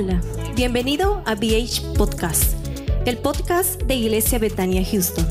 Hola, 0.00 0.20
bienvenido 0.54 1.24
a 1.26 1.34
BH 1.34 1.96
Podcast, 1.96 2.54
el 3.04 3.18
podcast 3.18 3.82
de 3.82 3.96
Iglesia 3.96 4.38
Betania 4.38 4.84
Houston. 4.84 5.26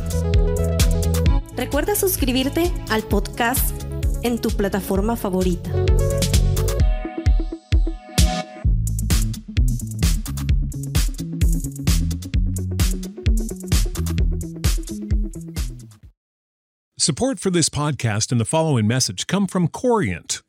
Recuerda 1.55 1.95
suscribirte 1.95 2.69
al 2.89 3.03
podcast 3.03 3.81
en 4.23 4.41
tu 4.41 4.49
plataforma 4.49 5.15
favorita. 5.15 5.71
Support 16.97 17.39
for 17.39 17.51
this 17.51 17.69
podcast 17.69 18.33
and 18.33 18.41
the 18.41 18.43
following 18.43 18.85
message 18.85 19.27
come 19.27 19.47
from 19.47 19.69
Corient. 19.69 20.43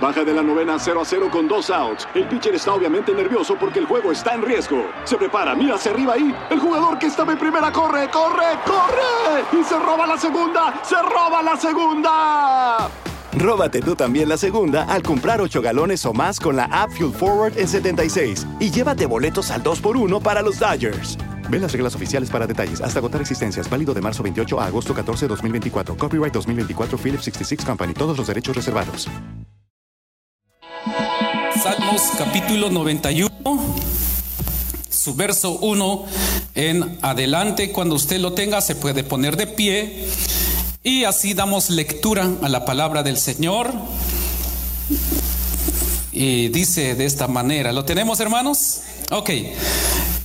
Baja 0.00 0.24
de 0.24 0.34
la 0.34 0.42
novena 0.42 0.78
0 0.78 1.00
a 1.00 1.04
0 1.04 1.28
con 1.32 1.48
dos 1.48 1.70
outs. 1.70 2.06
El 2.14 2.28
pitcher 2.28 2.54
está 2.54 2.74
obviamente 2.74 3.12
nervioso 3.12 3.56
porque 3.58 3.78
el 3.78 3.86
juego 3.86 4.12
está 4.12 4.34
en 4.34 4.42
riesgo. 4.42 4.84
Se 5.04 5.16
prepara, 5.16 5.54
mira 5.54 5.76
hacia 5.76 5.92
arriba 5.92 6.14
ahí. 6.14 6.34
El 6.50 6.60
jugador 6.60 6.98
que 6.98 7.06
estaba 7.06 7.32
en 7.32 7.38
primera 7.38 7.72
corre, 7.72 8.08
corre, 8.10 8.58
corre. 8.64 9.44
Y 9.58 9.64
se 9.64 9.78
roba 9.78 10.06
la 10.06 10.18
segunda, 10.18 10.80
se 10.82 10.96
roba 11.00 11.42
la 11.42 11.56
segunda. 11.56 12.88
Róbate 13.38 13.80
tú 13.80 13.96
también 13.96 14.28
la 14.28 14.36
segunda 14.36 14.84
al 14.84 15.02
comprar 15.02 15.40
8 15.40 15.62
galones 15.62 16.04
o 16.06 16.12
más 16.12 16.40
con 16.40 16.56
la 16.56 16.64
app 16.64 16.90
Fuel 16.90 17.12
Forward 17.12 17.58
en 17.58 17.68
76 17.68 18.46
y 18.60 18.70
llévate 18.70 19.06
boletos 19.06 19.50
al 19.50 19.62
2x1 19.62 20.22
para 20.22 20.42
los 20.42 20.58
Dodgers. 20.58 21.16
Ve 21.48 21.58
las 21.58 21.72
reglas 21.72 21.94
oficiales 21.94 22.28
para 22.28 22.46
detalles. 22.46 22.80
Hasta 22.80 22.98
agotar 22.98 23.20
existencias. 23.20 23.68
Válido 23.70 23.94
de 23.94 24.02
marzo 24.02 24.22
28 24.22 24.60
a 24.60 24.66
agosto 24.66 24.94
14, 24.94 25.26
2024. 25.26 25.96
Copyright 25.96 26.34
2024 26.34 26.98
Philips 26.98 27.24
66 27.24 27.64
Company. 27.64 27.94
Todos 27.94 28.18
los 28.18 28.26
derechos 28.26 28.54
reservados. 28.54 29.08
Salmos 31.62 32.02
capítulo 32.18 32.70
91, 32.70 33.30
su 34.90 35.14
verso 35.14 35.52
1 35.52 36.04
en 36.54 36.98
adelante. 37.00 37.72
Cuando 37.72 37.94
usted 37.94 38.18
lo 38.18 38.32
tenga, 38.32 38.60
se 38.60 38.74
puede 38.74 39.04
poner 39.04 39.36
de 39.36 39.46
pie. 39.46 40.06
Y 40.82 41.04
así 41.04 41.34
damos 41.34 41.70
lectura 41.70 42.30
a 42.42 42.48
la 42.48 42.64
palabra 42.64 43.02
del 43.02 43.16
Señor. 43.16 43.72
Y 46.12 46.48
dice 46.48 46.94
de 46.94 47.06
esta 47.06 47.26
manera, 47.26 47.72
¿lo 47.72 47.84
tenemos 47.84 48.20
hermanos? 48.20 48.82
Ok. 49.10 49.30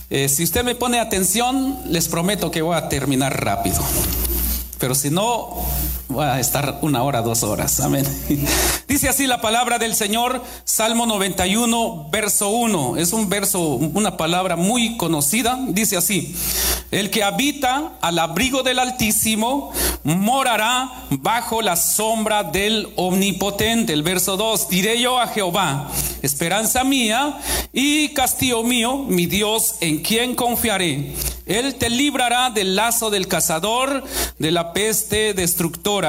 Eh, 0.09 0.27
si 0.27 0.43
usted 0.43 0.63
me 0.63 0.75
pone 0.75 0.99
atención, 0.99 1.79
les 1.87 2.09
prometo 2.09 2.51
que 2.51 2.61
voy 2.61 2.75
a 2.75 2.89
terminar 2.89 3.43
rápido. 3.43 3.81
Pero 4.79 4.95
si 4.95 5.09
no, 5.09 5.65
voy 6.11 6.25
a 6.25 6.39
estar 6.39 6.79
una 6.81 7.03
hora, 7.03 7.21
dos 7.21 7.43
horas. 7.43 7.79
Amén. 7.79 8.05
Dice 8.87 9.09
así 9.09 9.27
la 9.27 9.41
palabra 9.41 9.79
del 9.79 9.95
Señor, 9.95 10.43
Salmo 10.63 11.05
91, 11.05 12.09
verso 12.11 12.49
1. 12.49 12.97
Es 12.97 13.13
un 13.13 13.29
verso, 13.29 13.61
una 13.61 14.17
palabra 14.17 14.55
muy 14.55 14.97
conocida. 14.97 15.57
Dice 15.69 15.97
así, 15.97 16.35
el 16.91 17.09
que 17.09 17.23
habita 17.23 17.93
al 18.01 18.19
abrigo 18.19 18.63
del 18.63 18.79
Altísimo 18.79 19.71
morará 20.03 21.05
bajo 21.09 21.61
la 21.61 21.75
sombra 21.75 22.43
del 22.43 22.89
Omnipotente. 22.95 23.93
El 23.93 24.03
verso 24.03 24.37
2, 24.37 24.69
diré 24.69 24.99
yo 24.99 25.19
a 25.19 25.27
Jehová, 25.27 25.89
esperanza 26.21 26.83
mía 26.83 27.39
y 27.73 28.09
castillo 28.09 28.63
mío, 28.63 28.97
mi 29.07 29.25
Dios, 29.25 29.75
en 29.79 29.99
quien 29.99 30.35
confiaré. 30.35 31.13
Él 31.45 31.75
te 31.75 31.89
librará 31.89 32.49
del 32.49 32.75
lazo 32.75 33.09
del 33.09 33.27
cazador, 33.27 34.03
de 34.39 34.51
la 34.51 34.73
peste 34.73 35.33
destructora. 35.33 36.00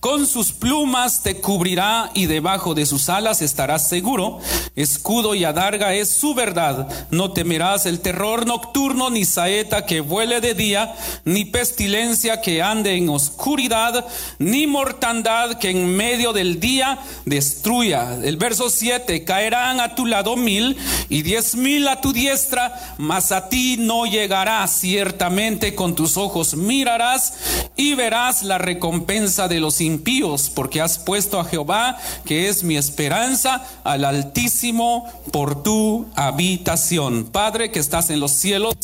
Con 0.00 0.26
sus 0.26 0.52
plumas 0.52 1.22
te 1.22 1.40
cubrirá 1.40 2.10
y 2.14 2.26
debajo 2.26 2.74
de 2.74 2.86
sus 2.86 3.08
alas 3.08 3.42
estarás 3.42 3.88
seguro. 3.88 4.38
Escudo 4.76 5.34
y 5.34 5.44
adarga 5.44 5.92
es 5.94 6.08
su 6.08 6.34
verdad. 6.34 6.88
No 7.10 7.32
temerás 7.32 7.84
el 7.84 7.98
terror 7.98 8.46
nocturno, 8.46 9.10
ni 9.10 9.24
saeta 9.24 9.86
que 9.86 10.00
vuele 10.00 10.40
de 10.40 10.54
día, 10.54 10.94
ni 11.24 11.44
pestilencia 11.44 12.40
que 12.40 12.62
ande 12.62 12.94
en 12.94 13.08
oscuridad, 13.08 14.06
ni 14.38 14.68
mortandad 14.68 15.58
que 15.58 15.70
en 15.70 15.96
medio 15.96 16.32
del 16.32 16.60
día 16.60 17.00
destruya. 17.24 18.14
El 18.22 18.36
verso 18.36 18.70
7, 18.70 19.24
caerán 19.24 19.80
a 19.80 19.96
tu 19.96 20.06
lado 20.06 20.36
mil 20.36 20.76
y 21.08 21.22
diez 21.22 21.56
mil 21.56 21.88
a 21.88 22.00
tu 22.00 22.12
diestra, 22.12 22.94
mas 22.98 23.32
a 23.32 23.48
ti 23.48 23.76
no 23.78 24.06
llegará. 24.06 24.64
Ciertamente 24.68 25.74
con 25.74 25.96
tus 25.96 26.16
ojos 26.16 26.54
mirarás 26.54 27.34
y 27.74 27.94
verás 27.94 28.44
la 28.44 28.58
recompensa 28.58 29.27
de 29.28 29.60
los 29.60 29.82
impíos, 29.82 30.50
porque 30.52 30.80
has 30.80 30.98
puesto 30.98 31.38
a 31.38 31.44
Jehová, 31.44 31.98
que 32.24 32.48
es 32.48 32.64
mi 32.64 32.76
esperanza, 32.78 33.62
al 33.84 34.06
Altísimo 34.06 35.06
por 35.32 35.62
tu 35.62 36.06
habitación. 36.16 37.24
Padre 37.24 37.70
que 37.70 37.78
estás 37.78 38.08
en 38.08 38.20
los 38.20 38.32
cielos, 38.32 38.74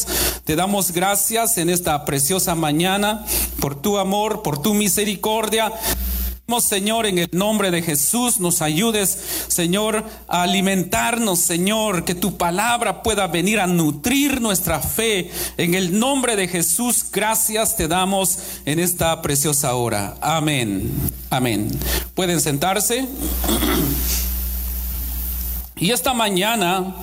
te 0.45 0.55
damos 0.55 0.93
gracias 0.93 1.57
en 1.57 1.71
esta 1.71 2.05
preciosa 2.05 2.55
mañana 2.55 3.25
por 3.59 3.75
tu 3.75 3.97
amor, 3.97 4.43
por 4.43 4.61
tu 4.61 4.75
misericordia. 4.75 5.73
Señor, 6.61 7.07
en 7.07 7.19
el 7.19 7.29
nombre 7.33 7.71
de 7.71 7.83
Jesús, 7.83 8.39
nos 8.39 8.61
ayudes, 8.61 9.19
Señor, 9.49 10.05
a 10.29 10.43
alimentarnos, 10.43 11.41
Señor, 11.41 12.05
que 12.05 12.15
tu 12.15 12.37
palabra 12.37 13.03
pueda 13.03 13.27
venir 13.27 13.61
a 13.61 13.67
nutrir 13.67 14.41
nuestra 14.41 14.79
fe. 14.79 15.31
En 15.57 15.75
el 15.75 15.99
nombre 15.99 16.37
de 16.37 16.47
Jesús, 16.47 17.07
gracias 17.11 17.77
te 17.77 17.89
damos 17.89 18.39
en 18.67 18.79
esta 18.79 19.21
preciosa 19.23 19.75
hora. 19.75 20.17
Amén. 20.21 20.93
Amén. 21.31 21.71
Pueden 22.15 22.41
sentarse. 22.41 23.09
Y 25.77 25.91
esta 25.91 26.15
mañana 26.15 26.95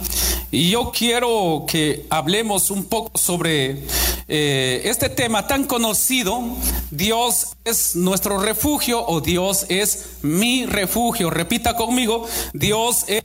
yo 0.51 0.91
quiero 0.91 1.65
que 1.67 2.05
hablemos 2.09 2.71
un 2.71 2.85
poco 2.85 3.17
sobre 3.17 3.83
eh, 4.27 4.81
este 4.85 5.09
tema 5.09 5.47
tan 5.47 5.65
conocido, 5.65 6.41
Dios 6.89 7.55
es 7.63 7.95
nuestro 7.95 8.37
refugio 8.37 9.05
o 9.05 9.21
Dios 9.21 9.65
es 9.69 10.17
mi 10.21 10.65
refugio. 10.65 11.29
Repita 11.29 11.75
conmigo, 11.75 12.27
Dios 12.53 13.05
es 13.07 13.23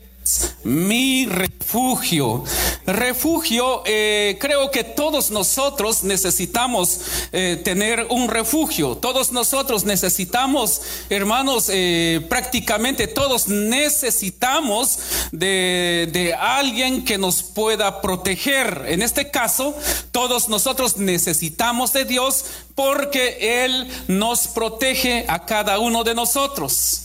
mi 0.64 1.26
refugio. 1.26 2.44
Refugio, 2.86 3.82
eh, 3.84 4.36
creo 4.40 4.70
que 4.70 4.84
todos 4.84 5.30
nosotros 5.30 6.04
necesitamos 6.04 7.00
eh, 7.32 7.60
tener 7.64 8.06
un 8.10 8.28
refugio. 8.28 8.96
Todos 8.96 9.32
nosotros 9.32 9.84
necesitamos, 9.84 10.82
hermanos, 11.10 11.68
eh, 11.68 12.24
prácticamente 12.28 13.08
todos 13.08 13.48
necesitamos 13.48 14.98
de, 15.32 16.08
de 16.12 16.34
alguien 16.34 17.04
que 17.04 17.18
nos 17.18 17.42
pueda 17.42 18.00
proteger. 18.00 18.84
En 18.88 19.02
este 19.02 19.30
caso, 19.30 19.74
todos 20.12 20.48
nosotros 20.48 20.96
necesitamos 20.96 21.92
de 21.92 22.04
Dios 22.04 22.44
porque 22.74 23.64
Él 23.64 23.88
nos 24.06 24.46
protege 24.48 25.24
a 25.28 25.44
cada 25.44 25.78
uno 25.78 26.04
de 26.04 26.14
nosotros. 26.14 27.02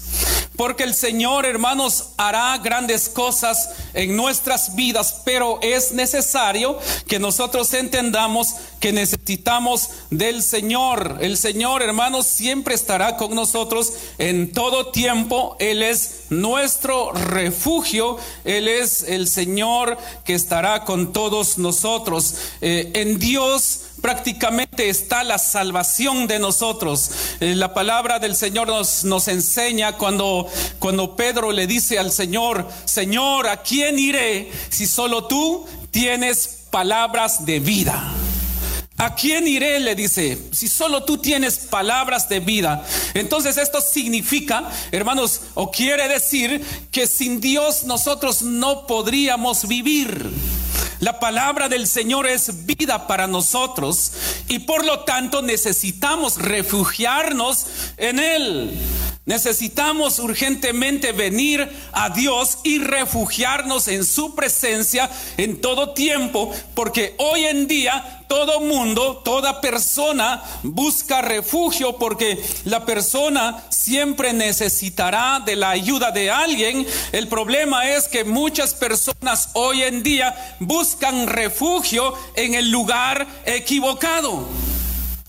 Porque 0.62 0.84
el 0.84 0.94
Señor, 0.94 1.48
hermanos, 1.48 2.10
hará 2.18 2.56
grandes 2.60 3.10
cosas 3.10 3.72
en 3.96 4.16
nuestras 4.16 4.76
vidas, 4.76 5.24
pero 5.26 5.58
es 5.64 5.92
necesario 5.92 6.78
que 7.08 7.18
nosotros 7.18 7.74
entendamos 7.74 8.54
que 8.80 8.94
necesitamos 8.94 9.90
del 10.12 10.44
Señor. 10.44 11.18
El 11.20 11.38
Señor, 11.38 11.82
hermanos, 11.82 12.28
siempre 12.28 12.76
estará 12.76 13.18
con 13.18 13.34
nosotros 13.34 13.94
en 14.20 14.52
todo 14.52 14.92
tiempo. 14.92 15.56
Él 15.60 15.82
es 15.82 16.26
nuestro 16.30 17.12
refugio, 17.12 18.18
Él 18.44 18.68
es 18.68 19.02
el 19.02 19.28
Señor 19.28 19.98
que 20.26 20.36
estará 20.36 20.86
con 20.86 21.12
todos 21.12 21.58
nosotros. 21.58 22.36
Eh, 22.62 22.92
en 22.94 23.18
Dios 23.18 23.82
prácticamente 24.02 24.90
está 24.90 25.24
la 25.24 25.38
salvación 25.38 26.28
de 26.28 26.40
nosotros. 26.40 27.12
Eh, 27.40 27.56
la 27.56 27.74
palabra 27.74 28.20
del 28.20 28.36
Señor 28.36 28.68
nos, 28.68 29.04
nos 29.04 29.28
enseña 29.28 29.98
cuando, 29.98 30.48
cuando 30.80 31.16
Pedro 31.16 31.52
le 31.52 31.68
dice 31.68 32.00
al 32.00 32.12
Señor, 32.12 32.68
Señor, 32.86 33.48
¿a 33.48 33.62
quién 33.62 34.00
iré 34.00 34.52
si 34.70 34.86
solo 34.86 35.26
tú 35.26 35.66
tienes 35.92 36.66
palabras 36.70 37.46
de 37.46 37.60
vida? 37.60 38.14
¿A 39.02 39.16
quién 39.16 39.48
iré? 39.48 39.80
Le 39.80 39.96
dice, 39.96 40.38
si 40.52 40.68
solo 40.68 41.04
tú 41.04 41.18
tienes 41.18 41.58
palabras 41.58 42.30
de 42.30 42.40
vida. 42.40 42.86
Entonces 43.16 43.58
esto 43.58 43.82
significa, 43.82 44.70
hermanos, 44.92 45.42
o 45.56 45.72
quiere 45.72 46.08
decir 46.08 46.64
que 46.92 47.08
sin 47.08 47.42
Dios 47.42 47.84
nosotros 47.86 48.44
no 48.44 48.86
podríamos 48.86 49.68
vivir. 49.68 50.30
La 51.00 51.20
palabra 51.20 51.68
del 51.68 51.88
Señor 51.88 52.28
es 52.28 52.68
vida 52.68 53.08
para 53.08 53.26
nosotros 53.26 54.12
y 54.48 54.60
por 54.60 54.86
lo 54.86 55.00
tanto 55.00 55.42
necesitamos 55.42 56.38
refugiarnos 56.38 57.66
en 57.98 58.20
Él. 58.20 58.80
Necesitamos 59.26 60.18
urgentemente 60.18 61.12
venir 61.12 61.70
a 61.92 62.10
Dios 62.10 62.58
y 62.64 62.80
refugiarnos 62.80 63.88
en 63.88 64.04
su 64.04 64.34
presencia 64.34 65.12
en 65.38 65.62
todo 65.62 65.94
tiempo, 65.94 66.52
porque 66.74 67.14
hoy 67.20 67.46
en 67.46 67.68
día 67.68 68.24
todo 68.28 68.62
mundo, 68.62 69.22
toda 69.24 69.62
persona 69.62 70.42
busca 70.64 71.22
refugio 71.22 71.98
porque 71.98 72.42
la 72.64 72.84
persona 72.84 73.64
siempre 73.70 74.34
necesitará 74.34 75.40
de 75.46 75.56
la 75.56 75.70
ayuda 75.70 76.10
de 76.12 76.32
alguien. 76.32 76.88
El 77.12 77.28
problema 77.28 77.90
es 77.90 78.08
que 78.08 78.24
muchas 78.24 78.74
personas 78.74 79.50
hoy 79.54 79.84
en 79.84 80.02
día 80.02 80.56
buscan 80.60 81.28
refugio 81.28 82.16
en 82.36 82.56
el 82.56 82.72
lugar 82.72 83.28
equivocado. 83.46 84.48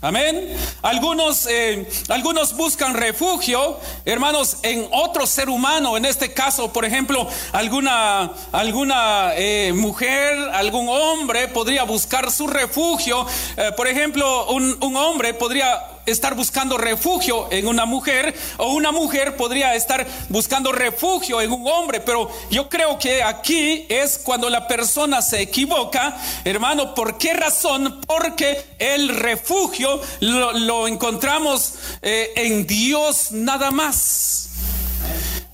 Amén. 0.05 0.49
Algunos, 0.83 1.47
eh, 1.47 1.87
algunos 2.09 2.57
buscan 2.57 2.95
refugio, 2.95 3.79
hermanos, 4.05 4.57
en 4.65 4.89
otro 4.91 5.29
ser 5.29 5.49
humano. 5.49 5.97
En 5.97 6.05
este 6.05 6.35
caso, 6.35 6.73
por 6.73 6.85
ejemplo, 6.85 7.29
alguna, 7.53 8.33
alguna 8.51 9.31
eh, 9.37 9.73
mujer, 9.73 10.37
algún 10.55 10.89
hombre 10.89 11.47
podría 11.47 11.85
buscar 11.85 12.33
su 12.33 12.49
refugio. 12.49 13.25
Eh, 13.57 13.71
por 13.77 13.87
ejemplo, 13.87 14.47
un, 14.47 14.77
un 14.81 14.97
hombre 14.97 15.35
podría 15.35 15.81
estar 16.07 16.35
buscando 16.35 16.79
refugio 16.79 17.49
en 17.51 17.67
una 17.67 17.85
mujer 17.85 18.35
o 18.59 18.73
una 18.75 18.93
mujer 18.93 19.37
podría 19.37 19.75
estar 19.75 20.07
buscando 20.29 20.73
refugio 20.73 21.41
en 21.41 21.53
un 21.53 21.67
hombre, 21.67 22.01
pero 22.01 22.31
yo 22.51 22.69
creo 22.69 22.99
que 22.99 23.23
aquí 23.23 23.87
es 23.89 24.19
cuando 24.19 24.51
la 24.51 24.67
persona 24.67 25.23
se 25.23 25.41
equivoca, 25.41 26.17
hermano, 26.45 26.95
¿por 26.95 27.19
qué 27.19 27.35
razón? 27.35 28.01
Porque 28.07 28.65
el 28.79 29.09
refugio 29.09 30.01
lo, 30.21 30.89
encontramos 30.89 31.75
eh, 32.03 32.33
en 32.37 32.67
Dios 32.67 33.33
nada 33.33 33.71
más. 33.71 34.42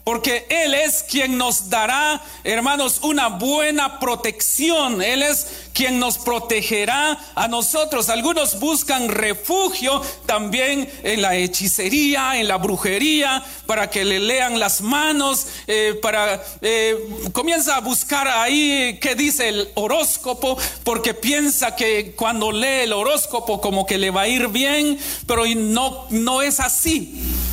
Porque 0.09 0.47
Él 0.49 0.73
es 0.73 1.03
quien 1.03 1.37
nos 1.37 1.69
dará, 1.69 2.23
hermanos, 2.43 3.01
una 3.03 3.29
buena 3.29 4.01
protección. 4.01 5.03
Él 5.03 5.23
es 5.23 5.47
quien 5.75 5.99
nos 5.99 6.17
protegerá 6.17 7.19
a 7.35 7.47
nosotros. 7.47 8.09
Algunos 8.09 8.59
buscan 8.59 9.11
refugio 9.11 10.01
también 10.25 10.91
en 11.03 11.21
la 11.21 11.37
hechicería, 11.37 12.41
en 12.41 12.49
la 12.49 12.57
brujería, 12.57 13.45
para 13.67 13.91
que 13.91 14.07
le 14.07 14.19
lean 14.19 14.59
las 14.59 14.81
manos, 14.81 15.47
eh, 15.67 15.99
para 16.01 16.43
eh, 16.63 16.97
comienza 17.33 17.77
a 17.77 17.81
buscar 17.81 18.29
ahí 18.29 18.99
qué 19.03 19.15
dice 19.15 19.51
el 19.51 19.69
horóscopo, 19.75 20.57
porque 20.85 21.13
piensa 21.13 21.77
que 21.77 22.15
cuando 22.17 22.51
lee 22.51 22.85
el 22.85 22.95
horóscopo 22.95 23.61
como 23.61 23.85
que 23.85 23.99
le 23.99 24.11
va 24.11 24.23
a 24.23 24.29
ir 24.29 24.49
bien, 24.49 24.99
pero 25.27 25.45
no, 25.55 26.07
no 26.09 26.41
es 26.41 26.61
así. 26.61 27.45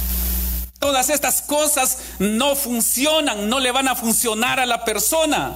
Todas 0.85 1.09
estas 1.09 1.41
cosas 1.41 1.97
no 2.19 2.55
funcionan, 2.55 3.49
no 3.49 3.59
le 3.59 3.71
van 3.71 3.87
a 3.87 3.95
funcionar 3.95 4.59
a 4.59 4.67
la 4.67 4.85
persona. 4.85 5.51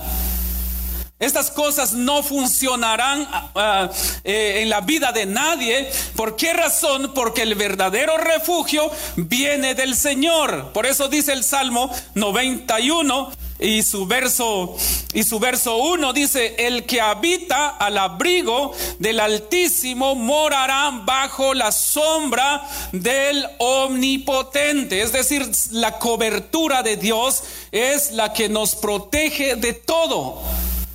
Estas 1.20 1.52
cosas 1.52 1.94
no 1.94 2.24
funcionarán 2.24 3.28
ah, 3.32 3.52
ah, 3.54 3.90
eh, 4.24 4.62
en 4.64 4.70
la 4.70 4.82
vida 4.82 5.12
de 5.12 5.28
nadie. 5.28 5.88
¿Por 6.16 6.36
qué 6.36 6.52
razón? 6.54 7.12
Porque 7.14 7.44
el 7.44 7.54
verdadero 7.54 8.18
refugio 8.18 8.90
viene 9.18 9.76
del 9.76 9.96
Señor. 9.96 10.74
Por 10.74 10.88
eso 10.88 11.10
dice 11.10 11.34
el 11.34 11.44
Salmo 11.44 11.94
91 12.16 13.32
y 13.60 13.84
su 13.84 14.06
verso 14.06 14.76
y 15.14 15.24
su 15.24 15.40
verso 15.40 15.78
1 15.78 16.14
dice, 16.14 16.56
"El 16.58 16.86
que 16.86 17.02
habita 17.02 17.70
al 17.70 17.98
abrigo 17.98 18.74
del 19.00 19.20
Altísimo 19.20 20.16
morará 20.16 20.92
bajo 21.04 21.54
la 21.54 21.72
sombra 21.72 22.68
del 22.92 23.46
Omnipotente." 23.58 25.02
Es 25.02 25.12
decir, 25.12 25.50
la 25.72 26.00
cobertura 26.00 26.84
de 26.84 26.98
Dios 26.98 27.44
es 27.72 28.12
la 28.12 28.34
que 28.34 28.50
nos 28.50 28.76
protege 28.76 29.56
de 29.56 29.74
todo 29.74 30.42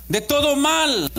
de 0.07 0.21
todo 0.21 0.55
mal. 0.55 1.11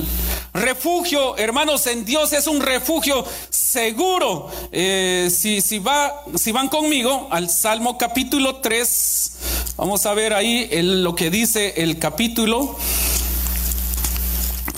Refugio, 0.56 1.36
hermanos, 1.36 1.86
en 1.86 2.06
Dios 2.06 2.32
es 2.32 2.46
un 2.46 2.62
refugio 2.62 3.26
seguro. 3.50 4.50
Eh, 4.72 5.28
si, 5.30 5.60
si, 5.60 5.78
va, 5.78 6.24
si 6.34 6.50
van 6.50 6.68
conmigo 6.68 7.28
al 7.30 7.50
Salmo 7.50 7.98
capítulo 7.98 8.56
3, 8.56 9.32
vamos 9.76 10.06
a 10.06 10.14
ver 10.14 10.32
ahí 10.32 10.66
lo 10.82 11.14
que 11.14 11.28
dice 11.28 11.74
el 11.76 11.98
capítulo. 11.98 12.74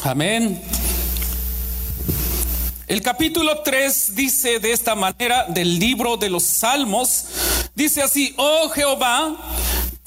Amén. 0.02 0.60
El 2.88 3.00
capítulo 3.00 3.62
3 3.62 4.16
dice 4.16 4.58
de 4.58 4.72
esta 4.72 4.96
manera 4.96 5.46
del 5.48 5.78
libro 5.78 6.16
de 6.16 6.28
los 6.28 6.42
Salmos, 6.42 7.26
dice 7.76 8.02
así, 8.02 8.34
oh 8.36 8.68
Jehová, 8.70 9.36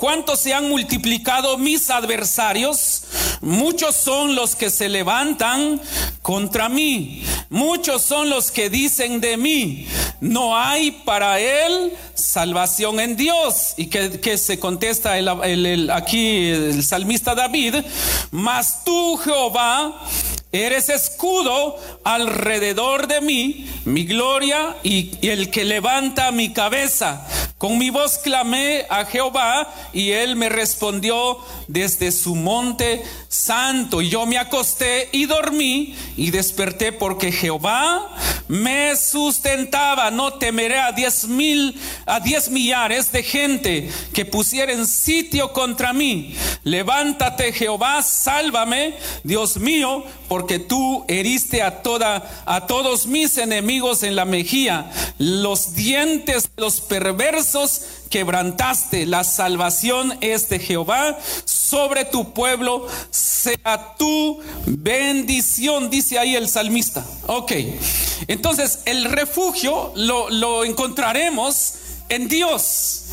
¿Cuántos 0.01 0.39
se 0.39 0.51
han 0.51 0.67
multiplicado 0.67 1.59
mis 1.59 1.91
adversarios? 1.91 3.00
Muchos 3.41 3.95
son 3.95 4.35
los 4.35 4.55
que 4.55 4.69
se 4.69 4.89
levantan 4.89 5.81
contra 6.21 6.69
mí. 6.69 7.23
Muchos 7.49 8.03
son 8.03 8.29
los 8.29 8.51
que 8.51 8.69
dicen 8.69 9.19
de 9.19 9.35
mí, 9.35 9.87
no 10.21 10.55
hay 10.55 10.91
para 10.91 11.39
él 11.39 11.91
salvación 12.13 12.99
en 12.99 13.17
Dios. 13.17 13.73
Y 13.77 13.87
que, 13.87 14.37
se 14.37 14.59
contesta 14.59 15.13
aquí 15.93 16.49
el 16.49 16.83
salmista 16.83 17.35
David, 17.35 17.75
mas 18.31 18.83
tú 18.83 19.17
Jehová 19.17 20.07
Eres 20.53 20.89
escudo 20.89 21.77
alrededor 22.03 23.07
de 23.07 23.21
mí, 23.21 23.69
mi 23.85 24.03
gloria 24.03 24.75
y, 24.83 25.11
el 25.21 25.49
que 25.49 25.63
levanta 25.63 26.29
mi 26.31 26.51
cabeza. 26.51 27.25
Con 27.61 27.77
mi 27.77 27.91
voz 27.91 28.17
clamé 28.17 28.87
a 28.89 29.05
Jehová 29.05 29.71
y 29.93 30.13
él 30.13 30.35
me 30.35 30.49
respondió 30.49 31.37
desde 31.67 32.11
su 32.11 32.33
monte 32.33 33.03
santo. 33.27 34.01
Yo 34.01 34.25
me 34.25 34.39
acosté 34.39 35.09
y 35.11 35.27
dormí 35.27 35.95
y 36.17 36.31
desperté 36.31 36.91
porque 36.91 37.31
Jehová 37.31 38.17
me 38.47 38.95
sustentaba. 38.95 40.09
No 40.09 40.33
temeré 40.39 40.79
a 40.79 40.91
diez 40.91 41.27
mil, 41.27 41.79
a 42.07 42.19
diez 42.19 42.49
millares 42.49 43.11
de 43.11 43.21
gente 43.21 43.91
que 44.11 44.25
pusieren 44.25 44.87
sitio 44.87 45.53
contra 45.53 45.93
mí. 45.93 46.35
Levántate 46.63 47.53
Jehová, 47.53 48.01
sálvame, 48.01 48.95
Dios 49.23 49.57
mío, 49.57 50.03
porque 50.27 50.57
tú 50.57 51.05
heriste 51.07 51.61
a 51.61 51.83
toda, 51.83 52.43
a 52.47 52.65
todos 52.65 53.05
mis 53.05 53.37
enemigos 53.37 54.01
en 54.01 54.15
la 54.15 54.25
mejilla. 54.25 54.89
Los 55.19 55.75
dientes 55.75 56.49
los 56.57 56.81
perversos 56.81 57.50
quebrantaste. 58.09 59.05
La 59.05 59.23
salvación 59.23 60.17
es 60.21 60.49
de 60.49 60.59
Jehová. 60.59 61.17
Sobre 61.45 62.05
tu 62.05 62.33
pueblo 62.33 62.87
sea 63.09 63.95
tu 63.97 64.39
bendición, 64.65 65.89
dice 65.89 66.19
ahí 66.19 66.35
el 66.35 66.47
salmista. 66.49 67.05
Ok, 67.27 67.53
entonces 68.27 68.79
el 68.85 69.05
refugio 69.05 69.91
lo, 69.95 70.63
encontraremos 70.63 71.73
en 72.09 72.27
Dios. 72.27 73.03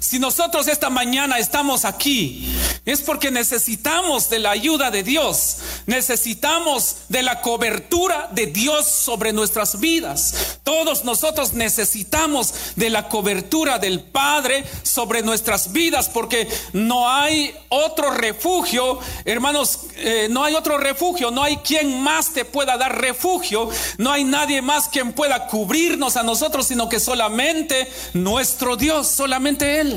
Si 0.00 0.18
nosotros 0.18 0.68
esta 0.68 0.90
mañana 0.90 1.38
estamos 1.38 1.84
aquí, 1.84 2.48
es 2.84 3.02
porque 3.02 3.30
necesitamos 3.30 4.30
de 4.30 4.38
la 4.38 4.52
ayuda 4.52 4.90
de 4.90 5.02
Dios, 5.02 5.56
necesitamos 5.86 6.96
de 7.08 7.22
la 7.22 7.40
cobertura 7.40 8.28
de 8.32 8.46
Dios 8.46 8.86
sobre 8.86 9.32
nuestras 9.32 9.80
vidas. 9.80 10.58
Todos 10.62 11.04
nosotros 11.04 11.52
necesitamos 11.52 12.54
de 12.76 12.90
la 12.90 13.08
cobertura 13.08 13.78
del 13.78 14.00
Padre 14.00 14.64
sobre 14.84 15.22
nuestras 15.22 15.72
vidas, 15.72 16.08
porque 16.08 16.48
no 16.72 17.10
hay 17.10 17.54
otro 17.68 18.10
refugio, 18.10 19.00
hermanos, 19.24 19.80
eh, 19.96 20.28
no 20.30 20.44
hay 20.44 20.54
otro 20.54 20.78
refugio, 20.78 21.30
no 21.32 21.42
hay 21.42 21.56
quien 21.58 22.02
más 22.02 22.32
te 22.32 22.44
pueda 22.44 22.76
dar 22.76 23.00
refugio, 23.00 23.68
no 23.98 24.12
hay 24.12 24.22
nadie 24.22 24.62
más 24.62 24.88
quien 24.88 25.12
pueda 25.12 25.48
cubrirnos 25.48 26.16
a 26.16 26.22
nosotros, 26.22 26.66
sino 26.68 26.88
que 26.88 27.00
solamente 27.00 27.90
nuestro 28.14 28.76
Dios, 28.76 29.08
solamente 29.08 29.80
Él. 29.80 29.87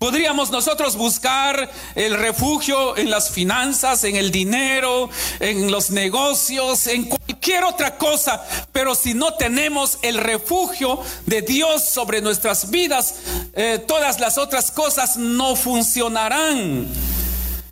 Podríamos 0.00 0.50
nosotros 0.50 0.96
buscar 0.96 1.70
el 1.94 2.16
refugio 2.16 2.96
en 2.96 3.10
las 3.10 3.30
finanzas, 3.30 4.02
en 4.04 4.16
el 4.16 4.30
dinero, 4.30 5.10
en 5.40 5.70
los 5.70 5.90
negocios, 5.90 6.86
en 6.86 7.04
cualquier 7.04 7.64
otra 7.64 7.98
cosa, 7.98 8.42
pero 8.72 8.94
si 8.94 9.12
no 9.12 9.34
tenemos 9.34 9.98
el 10.00 10.16
refugio 10.16 11.00
de 11.26 11.42
Dios 11.42 11.84
sobre 11.84 12.22
nuestras 12.22 12.70
vidas, 12.70 13.16
eh, 13.52 13.84
todas 13.86 14.20
las 14.20 14.38
otras 14.38 14.70
cosas 14.70 15.18
no 15.18 15.54
funcionarán. 15.54 16.88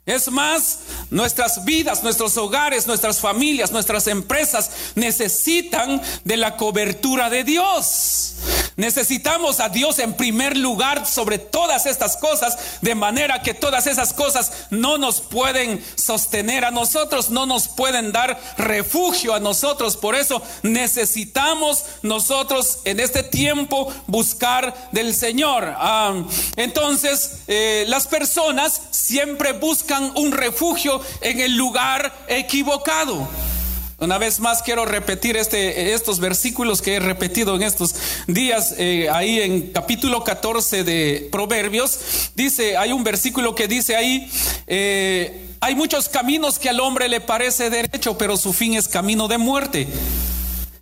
Es 0.05 0.31
más, 0.31 0.81
nuestras 1.11 1.65
vidas, 1.65 2.03
nuestros 2.03 2.37
hogares, 2.37 2.87
nuestras 2.87 3.21
familias, 3.21 3.73
nuestras 3.73 4.07
empresas 4.07 4.71
necesitan 4.95 6.01
de 6.25 6.37
la 6.37 6.57
cobertura 6.57 7.31
de 7.31 7.45
Dios. 7.45 8.35
Necesitamos 8.77 9.59
a 9.59 9.71
Dios 9.71 9.99
en 9.99 10.15
primer 10.15 10.57
lugar 10.57 11.05
sobre 11.05 11.39
todas 11.39 11.85
estas 11.87 12.17
cosas, 12.17 12.57
de 12.81 12.95
manera 12.95 13.43
que 13.43 13.53
todas 13.53 13.89
esas 13.89 14.13
cosas 14.13 14.53
no 14.71 14.99
nos 14.99 15.21
pueden 15.21 15.85
sostener 15.97 16.65
a 16.65 16.71
nosotros, 16.71 17.31
no 17.31 17.45
nos 17.45 17.67
pueden 17.67 18.13
dar 18.13 18.41
refugio 18.57 19.35
a 19.35 19.41
nosotros. 19.41 19.97
Por 19.97 20.15
eso 20.15 20.41
necesitamos 20.63 21.87
nosotros 22.03 22.79
en 22.85 23.01
este 23.01 23.25
tiempo 23.25 23.93
buscar 24.07 24.91
del 24.93 25.13
Señor. 25.13 25.75
Ah, 25.77 26.23
entonces, 26.55 27.39
eh, 27.49 27.85
las 27.89 28.07
personas 28.07 28.81
siempre 28.93 29.55
buscan 29.55 30.13
un 30.15 30.31
refugio 30.31 30.98
en 31.21 31.41
el 31.41 31.57
lugar 31.57 32.25
equivocado. 32.29 33.29
Una 34.01 34.17
vez 34.17 34.39
más 34.39 34.63
quiero 34.63 34.85
repetir 34.85 35.37
este, 35.37 35.93
estos 35.93 36.21
versículos 36.21 36.83
que 36.83 36.95
he 36.95 37.01
repetido 37.01 37.57
en 37.57 37.63
estos 37.63 37.97
días, 38.29 38.75
eh, 38.79 39.09
ahí 39.13 39.41
en 39.41 39.73
capítulo 39.73 40.23
14 40.23 40.85
de 40.85 41.29
Proverbios, 41.33 42.31
dice, 42.37 42.77
hay 42.77 42.93
un 42.93 43.03
versículo 43.03 43.57
que 43.57 43.67
dice 43.67 43.97
ahí, 43.97 44.31
eh, 44.69 45.49
hay 45.61 45.75
muchos 45.75 46.09
caminos 46.09 46.61
que 46.61 46.69
al 46.69 46.79
hombre 46.79 47.09
le 47.09 47.21
parece 47.21 47.71
derecho, 47.71 48.17
pero 48.17 48.37
su 48.37 48.53
fin 48.53 48.75
es 48.75 48.87
camino 48.87 49.27
de 49.27 49.39
muerte. 49.39 49.89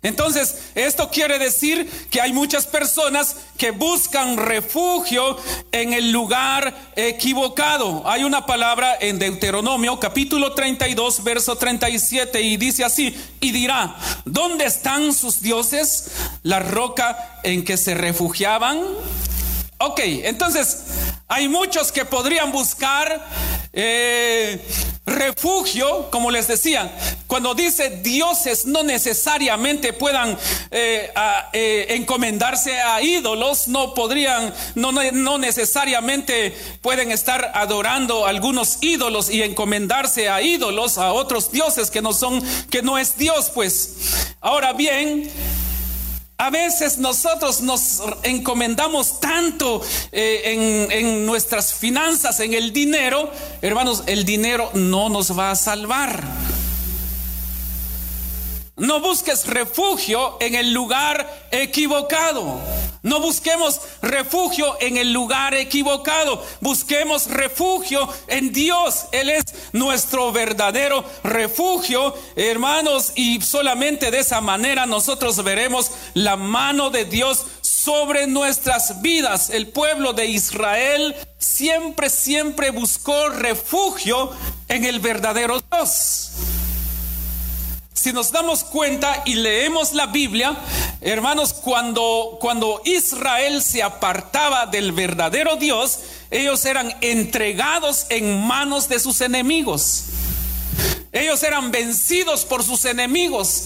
Entonces, 0.03 0.69
esto 0.75 1.09
quiere 1.09 1.39
decir 1.39 1.89
que 2.09 2.21
hay 2.21 2.31
muchas 2.31 2.65
personas 2.67 3.35
que 3.57 3.71
buscan 3.71 4.37
refugio 4.37 5.37
en 5.71 5.93
el 5.93 6.11
lugar 6.11 6.91
equivocado. 6.95 8.07
Hay 8.07 8.23
una 8.23 8.45
palabra 8.45 8.97
en 8.99 9.19
Deuteronomio 9.19 9.99
capítulo 9.99 10.53
32, 10.53 11.23
verso 11.23 11.55
37 11.55 12.41
y 12.41 12.57
dice 12.57 12.83
así, 12.83 13.15
y 13.39 13.51
dirá, 13.51 13.95
¿dónde 14.25 14.65
están 14.65 15.13
sus 15.13 15.41
dioses? 15.41 16.11
La 16.43 16.59
roca 16.59 17.39
en 17.43 17.63
que 17.63 17.77
se 17.77 17.95
refugiaban. 17.95 18.79
Ok, 19.79 19.99
entonces 20.03 20.85
hay 21.27 21.47
muchos 21.49 21.91
que 21.91 22.05
podrían 22.05 22.51
buscar 22.51 23.25
eh, 23.73 24.59
refugio, 25.05 26.09
como 26.09 26.31
les 26.31 26.47
decía, 26.47 26.91
cuando 27.27 27.53
dice 27.53 28.01
dioses 28.01 28.65
no 28.65 28.83
necesariamente 28.83 29.91
puedan 29.93 30.37
eh, 30.71 31.11
eh, 31.53 31.85
encomendarse 31.89 32.79
a 32.79 33.01
ídolos, 33.01 33.67
no 33.67 33.93
podrían, 33.93 34.53
no, 34.75 34.91
no 34.91 35.37
necesariamente 35.37 36.55
pueden 36.81 37.11
estar 37.11 37.51
adorando 37.53 38.25
algunos 38.25 38.77
ídolos 38.81 39.29
y 39.29 39.43
encomendarse 39.43 40.29
a 40.29 40.41
ídolos, 40.41 40.97
a 40.97 41.11
otros 41.11 41.51
dioses 41.51 41.91
que 41.91 42.01
no 42.01 42.13
son, 42.13 42.41
que 42.69 42.81
no 42.81 42.97
es 42.97 43.17
Dios, 43.17 43.51
pues. 43.53 44.35
Ahora 44.39 44.73
bien, 44.73 45.29
a 46.39 46.49
veces 46.51 46.99
nosotros 46.99 47.61
nos 47.61 48.01
encomendamos 48.21 49.19
tanto 49.19 49.81
eh, 50.11 50.87
en, 50.91 51.25
nuestras 51.25 51.73
finanzas, 51.73 52.39
en 52.39 52.53
el 52.53 52.71
dinero, 52.71 53.31
hermanos, 53.61 54.03
el 54.05 54.23
dinero 54.23 54.69
no 54.73 55.09
nos 55.09 55.37
va 55.37 55.51
a 55.51 55.55
salvar. 55.55 56.23
No 58.77 58.99
busques 58.99 59.47
refugio 59.47 60.37
en 60.39 60.53
el 60.53 60.71
lugar 60.71 61.47
equivocado. 61.49 62.61
No 63.01 63.19
busquemos 63.19 63.81
refugio 64.03 64.77
en 64.79 64.97
el 64.97 65.11
lugar 65.11 65.55
equivocado. 65.55 66.45
Busquemos 66.61 67.25
refugio 67.25 68.07
en 68.27 68.53
Dios. 68.53 69.05
Él 69.11 69.31
es 69.31 69.45
nuestro 69.71 70.31
verdadero 70.31 71.03
refugio, 71.23 72.13
hermanos. 72.35 73.13
Y 73.15 73.41
solamente 73.41 74.11
de 74.11 74.19
esa 74.19 74.41
manera 74.41 74.85
nosotros 74.85 75.43
veremos 75.43 75.89
la 76.13 76.35
mano 76.35 76.91
de 76.91 77.05
Dios 77.05 77.45
sobre 77.61 78.27
nuestras 78.27 79.01
vidas. 79.01 79.49
El 79.49 79.69
pueblo 79.69 80.13
de 80.13 80.27
Israel 80.27 81.15
siempre, 81.39 82.11
siempre 82.11 82.69
buscó 82.69 83.29
refugio 83.29 84.29
en 84.67 84.85
el 84.85 84.99
verdadero 84.99 85.61
Dios 85.61 86.56
si 87.97 88.13
nos 88.13 88.31
damos 88.31 88.63
cuenta 88.63 89.23
y 89.25 89.33
leemos 89.33 89.93
la 89.93 90.05
Biblia, 90.05 90.55
hermanos, 91.01 91.51
cuando, 91.51 92.37
cuando 92.39 92.79
Israel 92.85 93.59
se 93.63 93.81
apartaba 93.81 94.67
del 94.67 94.91
verdadero 94.91 95.55
Dios, 95.55 96.01
ellos 96.29 96.63
eran 96.65 96.95
entregados 97.01 98.05
en 98.09 98.45
manos 98.45 98.87
de 98.87 98.99
sus 98.99 99.19
enemigos. 99.21 100.03
Ellos 101.11 101.41
eran 101.41 101.71
vencidos 101.71 102.45
por 102.45 102.63
sus 102.63 102.85
enemigos. 102.85 103.63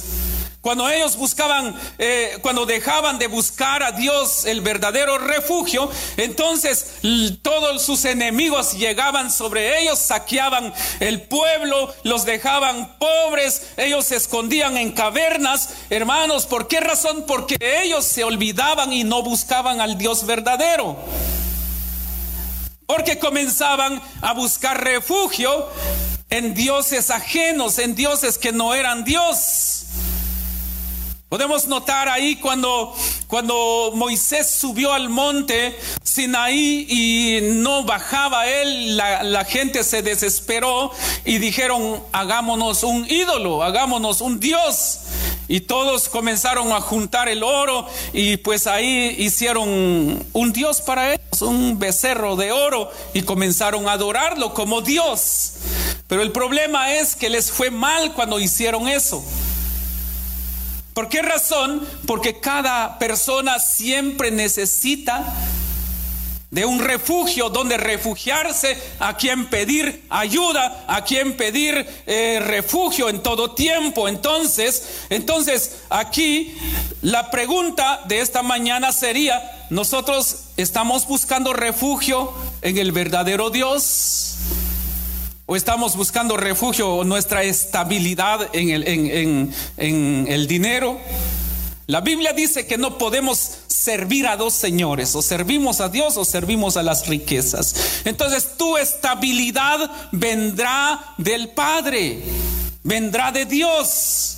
Cuando 0.62 0.88
ellos 0.88 1.18
buscaban, 1.18 1.76
eh, 1.98 2.38
cuando 2.44 2.68
dejaban 2.68 3.18
de 3.18 3.26
buscar 3.26 3.82
a 3.82 3.94
Dios 3.94 4.46
el 4.46 4.62
verdadero 4.62 5.18
refugio, 5.18 5.90
entonces 6.18 7.00
todos 7.42 7.82
sus 7.82 8.06
enemigos 8.06 8.74
llegaban 8.74 9.32
sobre 9.32 9.82
ellos, 9.82 9.98
saqueaban 9.98 10.72
el 11.00 11.24
pueblo, 11.24 11.92
los 12.04 12.26
dejaban 12.26 12.96
pobres, 13.00 13.70
ellos 13.76 14.06
se 14.06 14.18
escondían 14.18 14.78
en 14.78 14.92
cavernas. 14.92 15.70
Hermanos, 15.90 16.46
¿por 16.46 16.68
qué 16.68 16.80
razón? 16.80 17.26
Porque 17.28 17.58
ellos 17.84 18.06
se 18.06 18.24
olvidaban 18.24 18.94
y 18.94 19.04
no 19.04 19.24
buscaban 19.24 19.82
al 19.82 19.98
Dios 19.98 20.28
verdadero. 20.28 20.96
Porque 22.86 23.18
comenzaban 23.18 24.00
a 24.22 24.34
buscar 24.34 24.84
refugio 24.84 25.70
en 26.30 26.54
dioses 26.54 27.10
ajenos, 27.10 27.80
en 27.80 27.96
dioses 27.96 28.38
que 28.38 28.52
no 28.52 28.76
eran 28.76 29.04
Dios. 29.04 29.71
Podemos 31.32 31.66
notar 31.66 32.10
ahí 32.10 32.36
cuando, 32.36 32.94
cuando 33.28 33.94
Moisés 33.96 34.52
subió 34.52 34.92
al 34.92 35.08
monte 35.08 35.80
Sinaí 36.04 36.86
y 36.90 37.40
no 37.54 37.86
bajaba 37.86 38.48
él, 38.48 38.98
la, 38.98 39.24
la, 39.24 39.46
gente 39.46 39.86
se 39.86 40.02
desesperó 40.02 40.92
y 41.24 41.38
dijeron, 41.38 42.04
hagámonos 42.12 42.84
un 42.84 43.10
ídolo, 43.10 43.64
hagámonos 43.64 44.20
un 44.20 44.42
Dios. 44.42 45.00
Y 45.48 45.62
todos 45.62 46.10
comenzaron 46.10 46.74
a 46.74 46.82
juntar 46.82 47.30
el 47.30 47.44
oro 47.44 47.88
y 48.12 48.36
pues 48.36 48.68
ahí 48.68 49.16
hicieron 49.18 50.26
un 50.34 50.52
Dios 50.52 50.82
para 50.82 51.14
ellos, 51.14 51.42
un 51.42 51.80
becerro 51.80 52.36
de 52.36 52.52
oro 52.52 52.92
y 53.14 53.22
comenzaron 53.22 53.88
a 53.88 53.94
adorarlo 53.94 54.54
como 54.54 54.82
Dios. 54.82 55.54
Pero 56.10 56.24
el 56.24 56.34
problema 56.34 56.94
es 56.96 57.16
que 57.16 57.30
les 57.30 57.54
fue 57.54 57.72
mal 57.72 58.14
cuando 58.16 58.38
hicieron 58.38 58.90
eso. 58.90 59.24
¿Por 60.94 61.08
qué 61.08 61.22
razón? 61.22 61.88
Porque 62.06 62.40
cada 62.40 63.00
persona 63.00 63.60
siempre 63.60 64.32
necesita 64.32 65.34
de 66.52 66.66
un 66.66 66.80
refugio 66.80 67.50
donde 67.50 67.78
refugiarse, 67.78 68.78
a 69.00 69.16
quien 69.16 69.50
pedir 69.50 70.04
ayuda, 70.10 70.84
a 70.86 71.06
quien 71.06 71.38
pedir 71.38 71.88
eh, 72.06 72.42
refugio 72.46 73.08
en 73.08 73.24
todo 73.24 73.52
tiempo. 73.52 74.10
Entonces, 74.10 75.06
entonces 75.10 75.78
aquí 75.90 76.54
la 77.02 77.32
pregunta 77.32 78.02
de 78.06 78.20
esta 78.20 78.44
mañana 78.44 78.92
sería, 78.92 79.66
¿nosotros 79.70 80.48
estamos 80.58 81.08
buscando 81.08 81.54
refugio 81.54 82.34
en 82.62 82.78
el 82.78 82.92
verdadero 82.92 83.50
Dios? 83.50 84.31
O 85.52 85.58
estamos 85.58 85.98
buscando 85.98 86.38
refugio 86.38 86.96
o 86.96 87.04
nuestra 87.04 87.44
estabilidad 87.44 88.56
en 88.56 88.70
el, 88.70 89.52
en, 89.76 90.26
el 90.30 90.48
dinero. 90.48 90.98
La 91.88 92.00
Biblia 92.00 92.32
dice 92.32 92.66
que 92.66 92.78
no 92.78 92.98
podemos 92.98 93.58
servir 93.68 94.28
a 94.28 94.38
dos 94.38 94.54
señores, 94.54 95.14
o 95.14 95.22
servimos 95.22 95.82
a 95.82 95.90
Dios 95.90 96.16
o 96.16 96.24
servimos 96.24 96.78
a 96.78 96.84
las 96.84 97.06
riquezas. 97.06 98.02
Entonces 98.06 98.52
tu 98.58 98.78
estabilidad 98.78 99.92
vendrá 100.14 101.16
del 101.18 101.50
Padre, 101.50 102.24
vendrá 102.84 103.34
de 103.34 103.46
Dios 103.46 104.38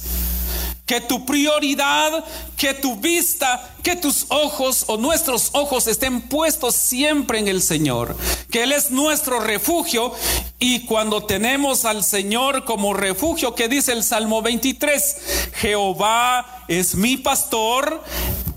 que 0.85 0.99
tu 0.99 1.25
prioridad, 1.25 2.25
que 2.57 2.73
tu 2.73 2.97
vista, 2.97 3.73
que 3.81 3.95
tus 3.95 4.25
ojos 4.29 4.83
o 4.87 4.97
nuestros 4.97 5.49
ojos 5.53 5.87
estén 5.87 6.21
puestos 6.21 6.75
siempre 6.75 7.39
en 7.39 7.47
el 7.47 7.61
Señor, 7.61 8.17
que 8.51 8.63
Él 8.63 8.73
es 8.73 8.91
nuestro 8.91 9.39
refugio. 9.39 10.13
Y 10.59 10.85
cuando 10.85 11.25
tenemos 11.25 11.85
al 11.85 12.03
Señor 12.03 12.65
como 12.65 12.93
refugio, 12.93 13.55
que 13.55 13.69
dice 13.69 13.93
el 13.93 14.03
Salmo 14.03 14.41
23, 14.41 15.17
Jehová 15.55 16.65
es 16.67 16.95
mi 16.95 17.17
pastor 17.17 18.03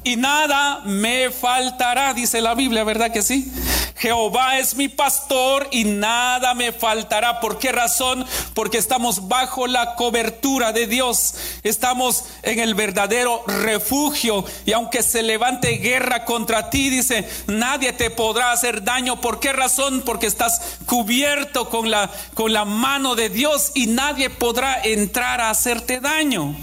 y 0.06 0.14
nada 0.14 0.82
me 0.84 1.32
faltará, 1.32 2.14
dice 2.14 2.40
la 2.40 2.54
Biblia, 2.54 2.84
¿verdad 2.84 3.10
que 3.10 3.22
sí? 3.22 3.50
Jehová 3.96 4.56
es 4.60 4.76
mi 4.76 4.86
pastor 4.86 5.66
y 5.72 5.82
nada 5.82 6.54
me 6.54 6.70
faltará. 6.70 7.40
¿Por 7.40 7.58
qué 7.58 7.72
razón? 7.72 8.24
Porque 8.54 8.78
estamos 8.78 9.26
bajo 9.26 9.66
la 9.66 9.96
cobertura 9.96 10.72
de 10.72 10.86
Dios. 10.86 11.34
Estamos 11.64 12.22
en 12.44 12.60
el 12.60 12.74
verdadero 12.74 13.42
refugio. 13.48 14.44
Y 14.64 14.74
aunque 14.74 15.02
se 15.02 15.24
levante 15.24 15.70
guerra 15.78 16.24
contra 16.24 16.70
ti, 16.70 16.88
dice, 16.88 17.28
nadie 17.48 17.92
te 17.92 18.10
podrá 18.10 18.52
hacer 18.52 18.84
daño. 18.84 19.20
¿Por 19.20 19.40
qué 19.40 19.52
razón? 19.52 20.02
Porque 20.06 20.28
estás 20.28 20.60
cubierto 20.86 21.68
con 21.68 21.90
la, 21.90 22.12
con 22.34 22.52
la 22.52 22.64
mano 22.64 23.16
de 23.16 23.28
Dios 23.28 23.72
y 23.74 23.88
nadie 23.88 24.30
podrá 24.30 24.80
entrar 24.84 25.40
a 25.40 25.50
hacerte 25.50 25.98
daño. 25.98 26.54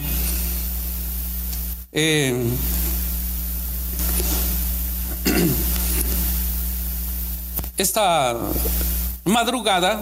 Eh, 1.91 2.33
esta 7.77 8.35
madrugada 9.25 10.01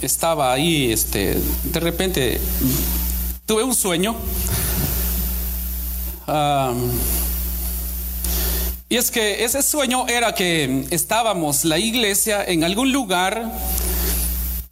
estaba 0.00 0.52
ahí, 0.52 0.92
este, 0.92 1.38
de 1.64 1.80
repente 1.80 2.40
tuve 3.46 3.62
un 3.62 3.74
sueño. 3.74 4.16
y 8.88 8.96
es 8.96 9.10
que 9.10 9.44
ese 9.44 9.62
sueño 9.62 10.06
era 10.08 10.34
que 10.34 10.86
estábamos 10.90 11.64
la 11.64 11.78
iglesia 11.78 12.44
en 12.44 12.64
algún 12.64 12.92
lugar, 12.92 13.50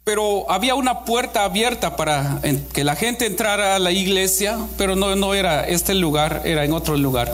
pero 0.03 0.49
había 0.49 0.75
una 0.75 1.05
puerta 1.05 1.43
abierta 1.43 1.95
para 1.95 2.41
que 2.73 2.83
la 2.83 2.95
gente 2.95 3.25
entrara 3.25 3.75
a 3.75 3.79
la 3.79 3.91
iglesia, 3.91 4.57
pero 4.77 4.95
no, 4.95 5.15
no 5.15 5.33
era 5.33 5.67
este 5.67 5.93
lugar, 5.93 6.41
era 6.45 6.65
en 6.65 6.73
otro 6.73 6.97
lugar. 6.97 7.33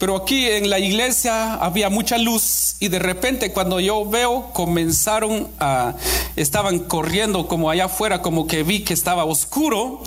Pero 0.00 0.16
aquí 0.16 0.46
en 0.46 0.70
la 0.70 0.78
iglesia 0.78 1.56
había 1.56 1.90
mucha 1.90 2.16
luz 2.16 2.74
y 2.80 2.88
de 2.88 2.98
repente 2.98 3.52
cuando 3.52 3.80
yo 3.80 4.08
veo 4.08 4.50
comenzaron 4.54 5.48
a, 5.60 5.94
estaban 6.36 6.78
corriendo 6.78 7.46
como 7.46 7.68
allá 7.68 7.84
afuera, 7.84 8.22
como 8.22 8.46
que 8.46 8.62
vi 8.62 8.80
que 8.80 8.94
estaba 8.94 9.26
oscuro 9.26 10.02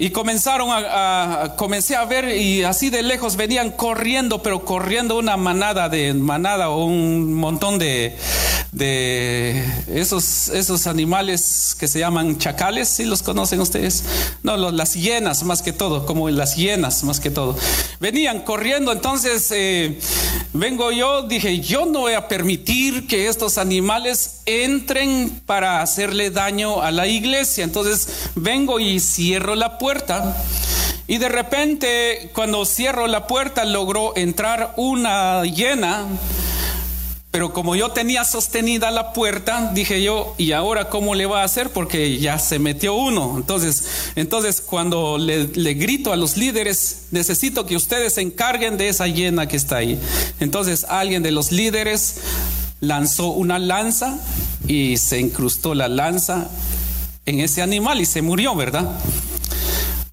y 0.00 0.08
comenzaron 0.12 0.70
a, 0.72 1.56
comencé 1.58 1.94
a 1.94 2.06
ver 2.06 2.34
y 2.34 2.62
así 2.62 2.88
de 2.88 3.02
lejos 3.02 3.36
venían 3.36 3.70
corriendo, 3.70 4.42
pero 4.42 4.64
corriendo 4.64 5.18
una 5.18 5.36
manada 5.36 5.90
de 5.90 6.14
manada 6.14 6.70
o 6.70 6.86
un 6.86 7.34
montón 7.34 7.78
de, 7.78 8.16
de 8.72 9.62
esos, 9.88 10.48
esos 10.48 10.86
animales 10.86 11.76
que 11.78 11.86
se 11.86 11.98
llaman 11.98 12.38
chacales, 12.38 12.88
si 12.88 13.04
los 13.04 13.22
conocen 13.22 13.60
ustedes? 13.60 14.04
No, 14.42 14.56
las 14.56 14.94
hienas 14.94 15.42
más 15.42 15.60
que 15.60 15.74
todo, 15.74 16.06
como 16.06 16.30
las 16.30 16.56
hienas 16.56 17.04
más 17.04 17.20
que 17.20 17.28
todo. 17.28 17.54
Venían 18.00 18.40
corriendo, 18.40 18.92
entonces 18.92 19.50
eh, 19.50 20.00
vengo 20.54 20.92
yo, 20.92 21.24
dije, 21.24 21.60
yo 21.60 21.84
no 21.84 22.00
voy 22.00 22.14
a 22.14 22.26
permitir 22.26 23.06
que 23.06 23.28
estos 23.28 23.58
animales 23.58 24.39
entren 24.46 25.40
para 25.46 25.82
hacerle 25.82 26.30
daño 26.30 26.82
a 26.82 26.90
la 26.90 27.06
iglesia. 27.06 27.64
Entonces 27.64 28.30
vengo 28.34 28.80
y 28.80 29.00
cierro 29.00 29.54
la 29.54 29.78
puerta. 29.78 30.36
Y 31.06 31.18
de 31.18 31.28
repente, 31.28 32.30
cuando 32.34 32.64
cierro 32.64 33.06
la 33.06 33.26
puerta, 33.26 33.64
logró 33.64 34.16
entrar 34.16 34.74
una 34.76 35.44
hiena 35.44 36.06
pero 37.30 37.52
como 37.52 37.76
yo 37.76 37.92
tenía 37.92 38.24
sostenida 38.24 38.90
la 38.90 39.12
puerta, 39.12 39.70
dije 39.72 40.02
yo, 40.02 40.34
¿y 40.36 40.50
ahora 40.50 40.88
cómo 40.88 41.14
le 41.14 41.26
va 41.26 41.42
a 41.42 41.44
hacer? 41.44 41.70
Porque 41.70 42.18
ya 42.18 42.40
se 42.40 42.58
metió 42.58 42.94
uno. 42.94 43.34
Entonces, 43.36 43.84
entonces 44.16 44.60
cuando 44.60 45.16
le, 45.16 45.46
grito 45.74 46.12
a 46.12 46.16
los 46.16 46.36
líderes, 46.36 47.02
necesito 47.12 47.66
que 47.66 47.76
ustedes 47.76 48.14
se 48.14 48.22
encarguen 48.22 48.76
de 48.76 48.88
esa 48.88 49.06
llena 49.06 49.46
que 49.46 49.56
está 49.56 49.76
ahí. 49.76 49.96
Entonces 50.40 50.84
alguien 50.88 51.22
de 51.22 51.30
los 51.30 51.52
líderes 51.52 52.16
lanzó 52.80 53.28
una 53.28 53.58
lanza 53.58 54.18
y 54.66 54.96
se 54.96 55.20
incrustó 55.20 55.74
la 55.74 55.88
lanza 55.88 56.48
en 57.26 57.40
ese 57.40 57.62
animal 57.62 58.00
y 58.00 58.06
se 58.06 58.22
murió, 58.22 58.54
¿verdad? 58.54 58.98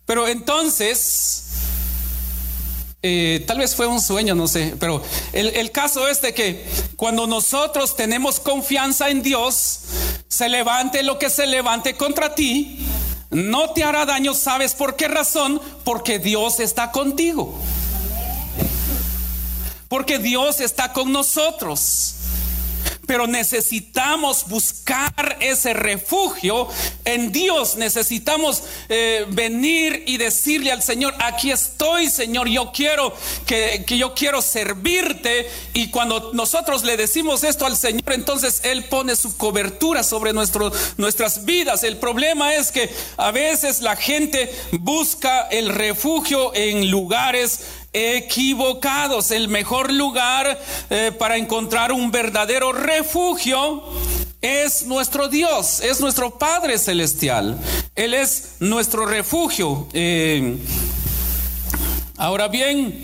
Pero 0.05 0.27
entonces 0.27 1.43
eh, 3.01 3.43
tal 3.47 3.59
vez 3.59 3.75
fue 3.75 3.87
un 3.87 4.01
sueño, 4.01 4.35
no 4.35 4.47
sé, 4.47 4.75
pero 4.79 5.03
el, 5.33 5.47
el, 5.49 5.71
caso 5.71 6.07
es 6.07 6.21
de 6.21 6.33
que 6.33 6.65
cuando 6.95 7.27
nosotros 7.27 7.95
tenemos 7.95 8.39
confianza 8.39 9.09
en 9.09 9.21
Dios, 9.21 9.79
se 10.27 10.49
levante 10.49 11.03
lo 11.03 11.19
que 11.19 11.29
se 11.29 11.45
levante 11.45 11.95
contra 11.95 12.35
ti, 12.35 12.85
no 13.29 13.71
te 13.71 13.83
hará 13.83 14.05
daño, 14.05 14.33
¿sabes 14.33 14.73
por 14.73 14.95
qué 14.95 15.07
razón? 15.07 15.61
Porque 15.83 16.19
Dios 16.19 16.59
está 16.59 16.91
contigo. 16.91 17.53
Porque 19.89 20.19
Dios 20.19 20.59
está 20.59 20.93
con 20.93 21.11
nosotros. 21.11 22.16
Pero 23.07 23.25
necesitamos 23.25 24.47
buscar 24.47 25.37
ese 25.39 25.73
refugio 25.73 26.67
en 27.05 27.31
Dios. 27.31 27.75
Necesitamos 27.77 28.63
eh, 28.89 29.25
venir 29.29 30.03
y 30.05 30.17
decirle 30.17 30.71
al 30.71 30.83
Señor, 30.83 31.15
aquí 31.19 31.49
estoy, 31.49 32.09
Señor, 32.09 32.47
yo 32.47 32.71
quiero 32.71 33.15
que, 33.47 33.83
que 33.87 33.97
yo 33.97 34.13
quiero 34.13 34.41
servirte. 34.41 35.49
Y 35.73 35.89
cuando 35.89 36.33
nosotros 36.33 36.83
le 36.83 36.97
decimos 36.97 37.43
esto 37.43 37.65
al 37.65 37.77
Señor, 37.77 38.13
entonces 38.13 38.61
Él 38.63 38.83
pone 38.85 39.15
su 39.15 39.35
cobertura 39.37 40.03
sobre 40.03 40.33
nuestro, 40.33 40.71
nuestras 40.97 41.45
vidas. 41.45 41.83
El 41.83 41.97
problema 41.97 42.53
es 42.53 42.71
que 42.71 42.89
a 43.17 43.31
veces 43.31 43.81
la 43.81 43.95
gente 43.95 44.53
busca 44.79 45.47
el 45.47 45.69
refugio 45.69 46.53
en 46.53 46.91
lugares 46.91 47.61
equivocados. 47.97 49.31
El 49.31 49.47
mejor 49.47 49.91
lugar 49.91 50.59
eh, 50.89 51.11
para 51.17 51.37
encontrar 51.37 51.91
un 51.91 52.11
verdadero 52.11 52.71
refugio 52.71 53.83
es 54.41 54.85
nuestro 54.85 55.27
Dios, 55.27 55.81
es 55.81 55.99
nuestro 55.99 56.37
Padre 56.37 56.77
Celestial. 56.77 57.57
Él 57.95 58.13
es 58.13 58.55
nuestro 58.59 59.05
refugio. 59.05 59.87
Eh, 59.93 60.57
ahora 62.17 62.47
bien, 62.47 63.03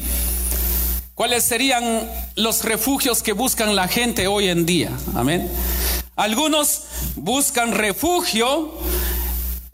¿cuáles 1.16 1.44
serían 1.44 2.10
los 2.36 2.64
refugios 2.64 3.24
que 3.24 3.34
buscan 3.34 3.76
la 3.76 3.88
gente 3.88 4.28
hoy 4.28 4.50
en 4.50 4.66
día? 4.66 4.92
Amén. 5.16 5.50
Algunos 6.16 6.84
buscan 7.16 7.72
refugio 7.72 8.72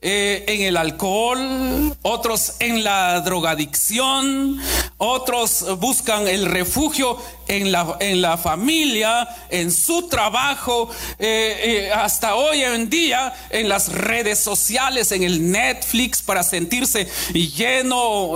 eh, 0.01 0.45
en 0.47 0.61
el 0.61 0.77
alcohol, 0.77 1.93
otros 2.03 2.53
en 2.59 2.85
la 2.85 3.19
drogadicción, 3.19 4.57
otros 4.95 5.77
buscan 5.77 6.25
el 6.25 6.45
refugio 6.45 7.17
en 7.49 7.73
la, 7.73 7.97
en 7.99 8.21
la 8.21 8.37
familia, 8.37 9.27
en 9.49 9.73
su 9.73 10.07
trabajo, 10.07 10.89
eh, 11.19 11.87
eh, 11.89 11.91
hasta 11.91 12.35
hoy 12.35 12.63
en 12.63 12.89
día 12.89 13.33
en 13.49 13.67
las 13.67 13.91
redes 13.91 14.39
sociales, 14.39 15.11
en 15.11 15.23
el 15.23 15.51
Netflix 15.51 16.21
para 16.21 16.43
sentirse 16.43 17.09
lleno, 17.33 18.35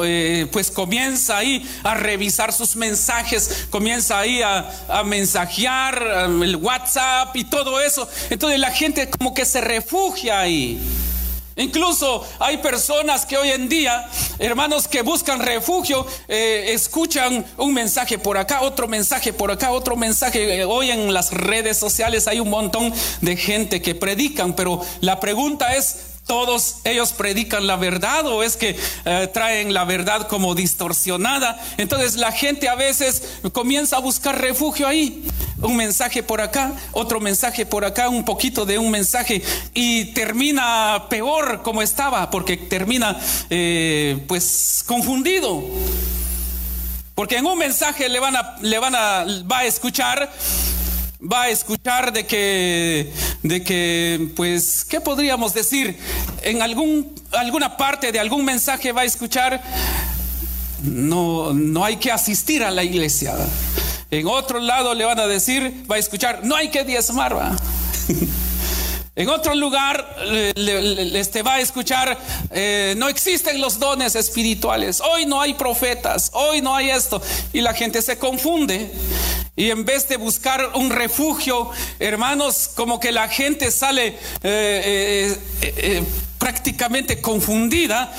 pues 0.52 0.70
comienza 0.70 1.38
ahí 1.38 1.66
a 1.84 1.94
revisar 1.94 2.52
sus 2.52 2.76
mensajes, 2.76 3.68
comienza 3.70 4.20
ahí 4.20 4.42
a, 4.42 4.70
a 4.90 5.04
mensajear 5.04 6.28
el 6.42 6.58
WhatsApp 6.58 7.34
y 7.38 7.46
todo 7.46 7.80
eso. 7.80 8.06
Entonces 8.30 8.60
la 8.60 8.72
gente 8.72 9.10
como 9.10 9.34
que 9.34 9.46
se 9.46 9.62
refugia 9.62 10.42
ahí. 10.42 10.78
Incluso 11.56 12.26
hay 12.40 12.58
personas 12.58 13.26
que 13.26 13.38
hoy 13.38 13.52
en 13.52 13.70
día, 13.70 14.10
hermanos, 14.40 14.88
que 14.88 15.04
buscan 15.04 15.40
refugio, 15.40 16.06
eh, 16.28 16.72
escuchan 16.74 17.46
un 17.58 17.74
mensaje 17.74 18.18
por 18.18 18.38
acá, 18.38 18.62
otro 18.62 18.88
mensaje 18.88 19.34
por 19.34 19.52
acá, 19.52 19.72
otro 19.72 19.96
mensaje. 19.96 20.62
Eh, 20.62 20.66
hoy 20.66 20.90
en 20.90 21.14
las 21.14 21.32
redes 21.32 21.78
sociales 21.78 22.28
hay 22.28 22.40
un 22.40 22.50
montón 22.50 22.92
de 23.22 23.38
gente 23.38 23.82
que 23.82 23.94
predican, 23.94 24.56
pero 24.56 24.82
la 25.02 25.20
pregunta 25.20 25.76
es, 25.76 26.13
todos 26.26 26.78
ellos 26.86 27.12
predican 27.14 27.68
la 27.68 27.76
verdad 27.76 28.26
o 28.28 28.44
es 28.44 28.56
que 28.56 28.78
eh, 29.06 29.30
traen 29.34 29.74
la 29.74 29.84
verdad 29.84 30.28
como 30.28 30.56
distorsionada. 30.56 31.60
Entonces 31.78 32.16
la 32.16 32.32
gente 32.32 32.70
a 32.70 32.76
veces 32.76 33.40
comienza 33.52 33.98
a 33.98 34.00
buscar 34.00 34.40
refugio 34.40 34.88
ahí. 34.88 35.26
Un 35.62 35.76
mensaje 35.78 36.24
por 36.24 36.42
acá, 36.42 36.74
otro 36.92 37.20
mensaje 37.20 37.66
por 37.66 37.86
acá, 37.86 38.10
un 38.10 38.26
poquito 38.26 38.66
de 38.66 38.78
un 38.78 38.92
mensaje 38.92 39.42
y 39.74 40.06
termina 40.14 41.06
peor 41.10 41.62
como 41.62 41.82
estaba 41.82 42.30
porque 42.30 42.58
termina 42.58 43.18
eh, 43.50 44.24
pues 44.28 44.84
confundido. 44.86 45.64
Porque 47.16 47.38
en 47.38 47.46
un 47.46 47.58
mensaje 47.58 48.10
le 48.10 48.20
van 48.20 48.36
a, 48.36 48.58
le 48.62 48.80
van 48.80 48.96
a, 48.96 49.26
va 49.50 49.60
a 49.60 49.66
escuchar 49.66 50.32
va 51.32 51.44
a 51.44 51.50
escuchar 51.50 52.12
de 52.12 52.26
que, 52.26 53.12
de 53.44 53.64
que, 53.64 54.30
pues, 54.36 54.86
¿qué 54.86 55.00
podríamos 55.00 55.54
decir? 55.54 55.98
En 56.42 56.62
algún, 56.62 57.16
alguna 57.32 57.78
parte 57.78 58.12
de 58.12 58.20
algún 58.20 58.44
mensaje 58.44 58.92
va 58.92 59.02
a 59.02 59.06
escuchar, 59.06 59.64
no, 60.84 61.54
no 61.54 61.86
hay 61.86 61.98
que 61.98 62.12
asistir 62.12 62.64
a 62.64 62.72
la 62.72 62.84
iglesia. 62.84 63.34
En 64.12 64.28
otro 64.28 64.60
lado 64.60 64.94
le 64.94 65.06
van 65.06 65.20
a 65.20 65.28
decir, 65.28 65.86
va 65.90 65.96
a 65.96 66.00
escuchar, 66.00 66.42
no 66.44 66.56
hay 66.56 66.70
que 66.70 66.84
diezmar. 66.84 67.36
¿va? 67.36 67.56
En 69.16 69.30
otro 69.30 69.54
lugar 69.54 70.16
le, 70.56 71.20
este 71.20 71.44
va 71.44 71.56
a 71.56 71.60
escuchar, 71.60 72.18
eh, 72.50 72.96
no 72.98 73.08
existen 73.10 73.62
los 73.62 73.78
dones 73.78 74.16
espirituales, 74.16 75.02
hoy 75.02 75.28
no 75.28 75.40
hay 75.40 75.54
profetas, 75.54 76.32
hoy 76.34 76.62
no 76.62 76.76
hay 76.76 76.90
esto. 76.90 77.22
Y 77.54 77.62
la 77.62 77.76
gente 77.76 78.02
se 78.02 78.18
confunde. 78.18 78.90
Y 79.56 79.70
en 79.70 79.86
vez 79.86 80.08
de 80.08 80.18
buscar 80.18 80.72
un 80.74 80.90
refugio, 80.90 81.70
hermanos, 82.00 82.72
como 82.76 83.00
que 83.00 83.12
la 83.12 83.28
gente 83.28 83.70
sale 83.70 84.18
eh, 84.42 85.38
eh, 85.62 86.04
prácticamente 86.40 87.22
confundida 87.22 88.12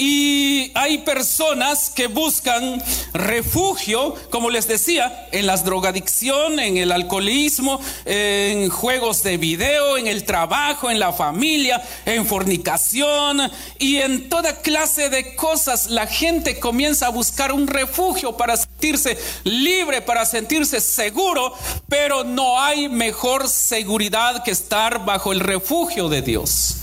y 0.00 0.72
hay 0.74 0.98
personas 0.98 1.90
que 1.90 2.06
buscan 2.06 2.82
refugio, 3.12 4.14
como 4.30 4.48
les 4.48 4.66
decía, 4.66 5.28
en 5.30 5.46
las 5.46 5.62
drogadicción, 5.62 6.58
en 6.58 6.78
el 6.78 6.90
alcoholismo, 6.90 7.78
en 8.06 8.70
juegos 8.70 9.22
de 9.22 9.36
video, 9.36 9.98
en 9.98 10.06
el 10.06 10.24
trabajo, 10.24 10.90
en 10.90 10.98
la 10.98 11.12
familia, 11.12 11.82
en 12.06 12.24
fornicación 12.24 13.42
y 13.78 13.98
en 13.98 14.30
toda 14.30 14.62
clase 14.62 15.10
de 15.10 15.36
cosas. 15.36 15.90
La 15.90 16.06
gente 16.06 16.58
comienza 16.58 17.08
a 17.08 17.10
buscar 17.10 17.52
un 17.52 17.66
refugio 17.66 18.38
para 18.38 18.56
sentirse 18.56 19.18
libre, 19.44 20.00
para 20.00 20.24
sentirse 20.24 20.80
seguro, 20.80 21.52
pero 21.90 22.24
no 22.24 22.58
hay 22.58 22.88
mejor 22.88 23.50
seguridad 23.50 24.42
que 24.44 24.52
estar 24.52 25.04
bajo 25.04 25.30
el 25.32 25.40
refugio 25.40 26.08
de 26.08 26.22
Dios. 26.22 26.76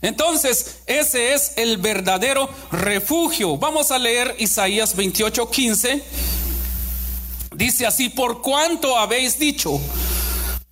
Entonces, 0.00 0.78
ese 0.86 1.34
es 1.34 1.52
el 1.56 1.78
verdadero 1.78 2.48
refugio. 2.70 3.56
Vamos 3.56 3.90
a 3.90 3.98
leer 3.98 4.36
Isaías 4.38 4.94
28, 4.94 5.50
15. 5.50 6.02
Dice 7.54 7.86
así, 7.86 8.08
por 8.08 8.40
cuanto 8.40 8.96
habéis 8.96 9.38
dicho, 9.38 9.80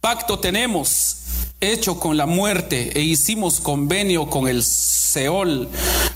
pacto 0.00 0.38
tenemos 0.38 1.16
hecho 1.60 1.98
con 1.98 2.16
la 2.16 2.26
muerte 2.26 2.92
e 2.98 3.02
hicimos 3.02 3.60
convenio 3.60 4.28
con 4.28 4.46
el 4.46 4.62
Seol. 4.62 5.68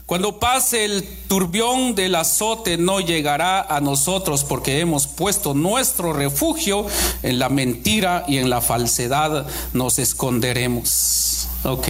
Cuando 0.06 0.38
pase 0.38 0.84
el 0.84 1.04
turbión 1.28 1.94
del 1.94 2.14
azote 2.14 2.76
no 2.76 3.00
llegará 3.00 3.62
a 3.62 3.80
nosotros 3.80 4.44
porque 4.44 4.80
hemos 4.80 5.06
puesto 5.06 5.54
nuestro 5.54 6.12
refugio 6.12 6.86
en 7.22 7.38
la 7.38 7.48
mentira 7.48 8.24
y 8.28 8.38
en 8.38 8.50
la 8.50 8.60
falsedad 8.60 9.46
nos 9.72 9.98
esconderemos. 9.98 11.48
Ok. 11.64 11.88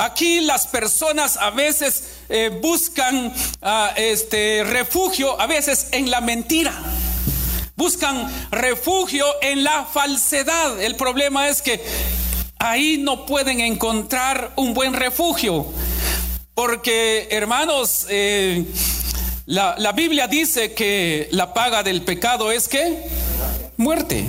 Aquí 0.00 0.40
las 0.40 0.66
personas 0.66 1.36
a 1.36 1.50
veces 1.50 2.04
eh, 2.30 2.48
buscan 2.62 3.34
ah, 3.60 3.92
este 3.98 4.64
refugio, 4.64 5.38
a 5.38 5.46
veces 5.46 5.88
en 5.92 6.10
la 6.10 6.22
mentira. 6.22 6.72
Buscan 7.76 8.26
refugio 8.50 9.26
en 9.42 9.62
la 9.62 9.84
falsedad. 9.84 10.80
El 10.80 10.96
problema 10.96 11.50
es 11.50 11.60
que 11.60 11.84
ahí 12.58 12.96
no 12.96 13.26
pueden 13.26 13.60
encontrar 13.60 14.52
un 14.56 14.72
buen 14.72 14.94
refugio. 14.94 15.66
Porque, 16.54 17.28
hermanos, 17.30 18.06
eh, 18.08 18.64
la, 19.44 19.74
la 19.76 19.92
Biblia 19.92 20.28
dice 20.28 20.72
que 20.72 21.28
la 21.30 21.52
paga 21.52 21.82
del 21.82 22.00
pecado 22.00 22.50
es 22.50 22.68
que 22.68 23.06
muerte. 23.76 24.24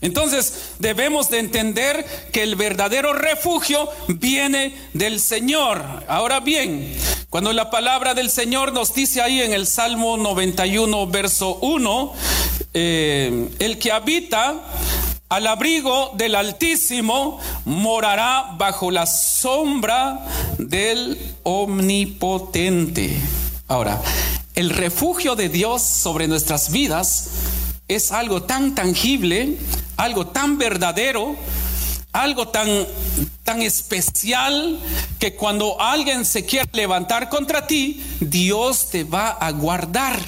Entonces 0.00 0.74
debemos 0.78 1.28
de 1.30 1.40
entender 1.40 2.04
que 2.32 2.42
el 2.42 2.56
verdadero 2.56 3.12
refugio 3.12 3.88
viene 4.08 4.74
del 4.94 5.20
Señor. 5.20 5.82
Ahora 6.08 6.40
bien, 6.40 6.94
cuando 7.30 7.52
la 7.52 7.70
palabra 7.70 8.14
del 8.14 8.30
Señor 8.30 8.72
nos 8.72 8.94
dice 8.94 9.20
ahí 9.20 9.42
en 9.42 9.52
el 9.52 9.66
Salmo 9.66 10.16
91, 10.16 11.06
verso 11.08 11.56
1, 11.56 12.12
eh, 12.74 13.48
el 13.58 13.78
que 13.78 13.92
habita 13.92 14.62
al 15.28 15.46
abrigo 15.46 16.12
del 16.14 16.34
Altísimo 16.36 17.38
morará 17.66 18.54
bajo 18.56 18.90
la 18.90 19.04
sombra 19.04 20.26
del 20.58 21.18
Omnipotente. 21.42 23.14
Ahora, 23.66 24.00
el 24.54 24.70
refugio 24.70 25.36
de 25.36 25.50
Dios 25.50 25.82
sobre 25.82 26.28
nuestras 26.28 26.72
vidas 26.72 27.28
es 27.88 28.10
algo 28.10 28.42
tan 28.42 28.74
tangible, 28.74 29.58
algo 29.98 30.28
tan 30.28 30.56
verdadero, 30.56 31.36
algo 32.12 32.48
tan, 32.48 32.68
tan 33.44 33.60
especial 33.60 34.78
que 35.18 35.34
cuando 35.34 35.78
alguien 35.80 36.24
se 36.24 36.46
quiere 36.46 36.70
levantar 36.72 37.28
contra 37.28 37.66
ti, 37.66 38.02
Dios 38.20 38.90
te 38.90 39.04
va 39.04 39.30
a 39.30 39.50
guardar. 39.50 40.18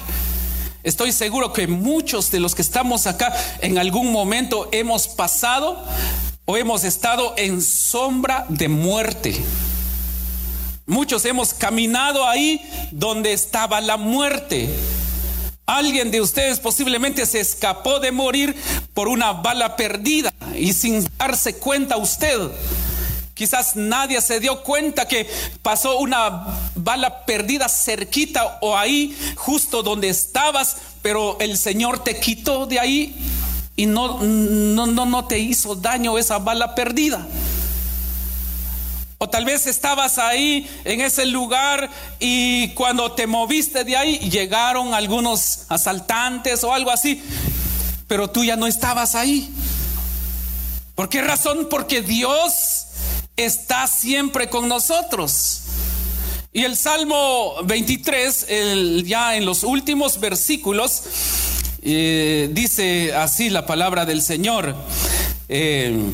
Estoy 0.83 1.13
seguro 1.13 1.53
que 1.53 1.67
muchos 1.67 2.31
de 2.31 2.39
los 2.39 2.53
que 2.53 2.61
estamos 2.61 3.07
acá 3.07 3.33
en 3.61 3.77
algún 3.77 4.11
momento 4.11 4.67
hemos 4.71 5.07
pasado 5.07 5.81
o 6.45 6.57
hemos 6.57 6.83
estado 6.83 7.33
en 7.37 7.61
sombra 7.61 8.45
de 8.49 8.67
muerte. 8.67 9.41
Muchos 10.85 11.23
hemos 11.23 11.53
caminado 11.53 12.27
ahí 12.27 12.61
donde 12.91 13.31
estaba 13.31 13.79
la 13.79 13.95
muerte. 13.95 14.69
Alguien 15.71 16.11
de 16.11 16.19
ustedes 16.19 16.59
posiblemente 16.59 17.25
se 17.25 17.39
escapó 17.39 18.01
de 18.01 18.11
morir 18.11 18.57
por 18.93 19.07
una 19.07 19.31
bala 19.31 19.77
perdida 19.77 20.33
y 20.53 20.73
sin 20.73 21.07
darse 21.17 21.55
cuenta 21.55 21.95
usted. 21.95 22.37
Quizás 23.33 23.77
nadie 23.77 24.19
se 24.19 24.41
dio 24.41 24.63
cuenta 24.63 25.07
que 25.07 25.29
pasó 25.61 25.97
una 25.99 26.45
bala 26.75 27.25
perdida 27.25 27.69
cerquita 27.69 28.57
o 28.59 28.77
ahí, 28.77 29.17
justo 29.37 29.81
donde 29.81 30.09
estabas, 30.09 30.75
pero 31.01 31.37
el 31.39 31.57
Señor 31.57 32.03
te 32.03 32.19
quitó 32.19 32.65
de 32.65 32.77
ahí 32.77 33.15
y 33.77 33.85
no, 33.85 34.21
no, 34.21 34.87
no, 34.87 35.05
no 35.05 35.25
te 35.25 35.39
hizo 35.39 35.75
daño 35.75 36.17
esa 36.17 36.37
bala 36.39 36.75
perdida. 36.75 37.25
O 39.23 39.29
tal 39.29 39.45
vez 39.45 39.67
estabas 39.67 40.17
ahí 40.17 40.67
en 40.83 40.99
ese 40.99 41.27
lugar 41.27 41.91
y 42.19 42.69
cuando 42.69 43.11
te 43.11 43.27
moviste 43.27 43.83
de 43.83 43.95
ahí 43.95 44.17
llegaron 44.17 44.95
algunos 44.95 45.65
asaltantes 45.69 46.63
o 46.63 46.73
algo 46.73 46.89
así, 46.89 47.21
pero 48.07 48.31
tú 48.31 48.43
ya 48.43 48.55
no 48.55 48.65
estabas 48.65 49.13
ahí. 49.13 49.53
¿Por 50.95 51.07
qué 51.07 51.21
razón? 51.21 51.67
Porque 51.69 52.01
Dios 52.01 52.87
está 53.35 53.85
siempre 53.85 54.49
con 54.49 54.67
nosotros. 54.67 55.65
Y 56.51 56.63
el 56.63 56.75
Salmo 56.75 57.57
23, 57.63 58.47
ya 59.05 59.35
en 59.35 59.45
los 59.45 59.63
últimos 59.63 60.19
versículos, 60.19 61.03
eh, 61.83 62.49
dice 62.53 63.13
así 63.13 63.51
la 63.51 63.67
palabra 63.67 64.03
del 64.07 64.23
Señor. 64.23 64.75
Eh, 65.47 66.11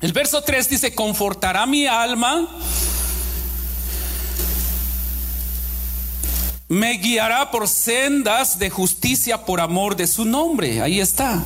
el 0.00 0.12
verso 0.12 0.42
3 0.42 0.68
dice, 0.68 0.94
confortará 0.94 1.66
mi 1.66 1.86
alma, 1.86 2.48
me 6.68 6.92
guiará 6.98 7.50
por 7.50 7.66
sendas 7.66 8.58
de 8.58 8.70
justicia 8.70 9.44
por 9.44 9.60
amor 9.60 9.96
de 9.96 10.06
su 10.06 10.24
nombre. 10.24 10.82
Ahí 10.82 11.00
está. 11.00 11.42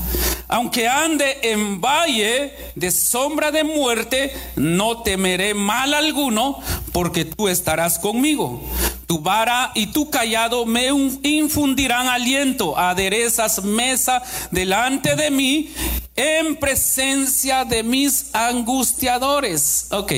Aunque 0.48 0.88
ande 0.88 1.38
en 1.42 1.80
valle 1.80 2.52
de 2.74 2.90
sombra 2.90 3.52
de 3.52 3.64
muerte, 3.64 4.34
no 4.56 5.02
temeré 5.02 5.54
mal 5.54 5.94
alguno, 5.94 6.58
porque 6.92 7.24
tú 7.24 7.48
estarás 7.48 7.98
conmigo. 7.98 8.62
Tu 9.06 9.20
vara 9.20 9.70
y 9.74 9.86
tu 9.86 10.10
callado 10.10 10.66
me 10.66 10.88
infundirán 11.22 12.08
aliento. 12.08 12.76
Aderezas 12.76 13.62
mesa 13.62 14.22
delante 14.50 15.14
de 15.16 15.30
mí 15.30 15.72
en 16.16 16.56
presencia 16.56 17.64
de 17.64 17.82
mis 17.82 18.26
angustiadores. 18.34 19.86
Ok, 19.90 20.12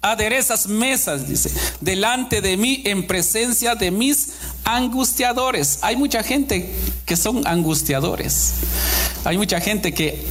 aderezas 0.00 0.66
mesas, 0.66 1.28
dice, 1.28 1.50
delante 1.80 2.40
de 2.40 2.56
mí 2.56 2.82
en 2.84 3.06
presencia 3.06 3.74
de 3.74 3.90
mis 3.90 4.30
angustiadores. 4.64 5.78
Hay 5.82 5.96
mucha 5.96 6.22
gente 6.22 6.74
que 7.04 7.16
son 7.16 7.46
angustiadores. 7.46 8.54
Hay 9.24 9.38
mucha 9.38 9.60
gente 9.60 9.94
que 9.94 10.24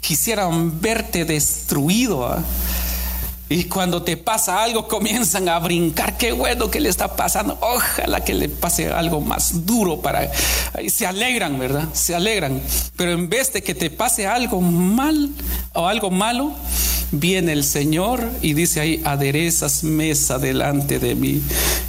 quisieran 0.00 0.80
verte 0.80 1.24
destruido. 1.24 2.26
¿ah? 2.26 2.44
Y 3.50 3.64
cuando 3.64 4.02
te 4.02 4.18
pasa 4.18 4.62
algo 4.62 4.88
comienzan 4.88 5.48
a 5.48 5.58
brincar, 5.58 6.18
qué 6.18 6.32
bueno 6.32 6.70
que 6.70 6.80
le 6.80 6.90
está 6.90 7.16
pasando, 7.16 7.56
ojalá 7.60 8.22
que 8.22 8.34
le 8.34 8.48
pase 8.48 8.90
algo 8.90 9.20
más 9.20 9.64
duro 9.64 10.02
para... 10.02 10.30
Y 10.82 10.90
se 10.90 11.06
alegran, 11.06 11.58
¿verdad? 11.58 11.88
Se 11.94 12.14
alegran. 12.14 12.60
Pero 12.96 13.12
en 13.12 13.30
vez 13.30 13.52
de 13.52 13.62
que 13.62 13.74
te 13.74 13.88
pase 13.88 14.26
algo 14.26 14.60
mal 14.60 15.30
o 15.72 15.86
algo 15.86 16.10
malo, 16.10 16.52
viene 17.12 17.52
el 17.52 17.64
Señor 17.64 18.28
y 18.42 18.54
dice 18.54 18.80
ahí, 18.80 19.02
aderezas 19.04 19.84
mesa 19.84 20.38
delante 20.38 20.98
de 20.98 21.14
mí 21.14 21.42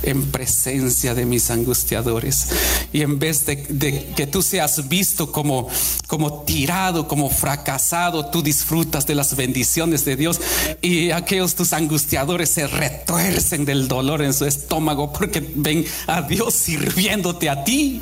en 0.04 0.32
presencia 0.32 1.14
de 1.14 1.26
mis 1.26 1.50
angustiadores. 1.50 2.48
Y 2.94 3.02
en 3.02 3.20
vez 3.20 3.46
de, 3.46 4.14
que 4.16 4.28
tú 4.28 4.42
seas 4.42 4.88
visto 4.88 5.32
como, 5.32 5.68
como 6.08 6.44
tirado, 6.44 7.08
como 7.08 7.30
fracasado, 7.30 8.28
tú 8.28 8.42
disfrutas 8.42 9.06
de 9.06 9.16
las 9.16 9.36
bendiciones 9.36 10.06
de 10.06 10.16
Dios 10.16 10.40
y 10.82 11.12
aquellos 11.12 11.56
tus 11.56 11.74
angustiadores 11.74 12.50
se 12.50 12.68
retuercen 12.68 13.66
del 13.66 13.88
dolor 13.88 14.22
en 14.22 14.34
su 14.34 14.46
estómago 14.46 15.12
porque 15.12 15.46
ven 15.56 15.86
a 16.08 16.22
Dios 16.22 16.54
sirviéndote 16.54 17.50
a 17.50 17.64
ti. 17.64 18.02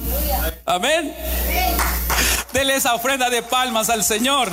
Amén. 0.66 1.14
Dele 2.54 2.76
esa 2.76 2.96
ofrenda 2.96 3.30
de 3.30 3.42
palmas 3.44 3.90
al 3.90 4.04
Señor 4.04 4.52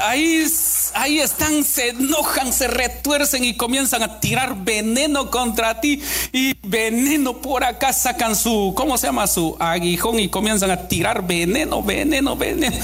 ahí, 0.00 0.46
ahí 0.94 1.20
están, 1.20 1.64
se 1.64 1.90
enojan, 1.90 2.52
se 2.52 2.68
retuercen 2.68 3.44
y 3.44 3.56
comienzan 3.56 4.02
a 4.02 4.20
tirar 4.20 4.56
veneno 4.64 5.30
contra 5.30 5.80
ti. 5.80 6.02
Y 6.32 6.54
veneno 6.62 7.38
por 7.38 7.64
acá 7.64 7.92
sacan 7.92 8.36
su, 8.36 8.72
¿cómo 8.76 8.98
se 8.98 9.06
llama? 9.06 9.26
Su 9.26 9.56
aguijón 9.58 10.20
y 10.20 10.28
comienzan 10.28 10.70
a 10.70 10.88
tirar 10.88 11.26
veneno, 11.26 11.82
veneno, 11.82 12.36
veneno. 12.36 12.76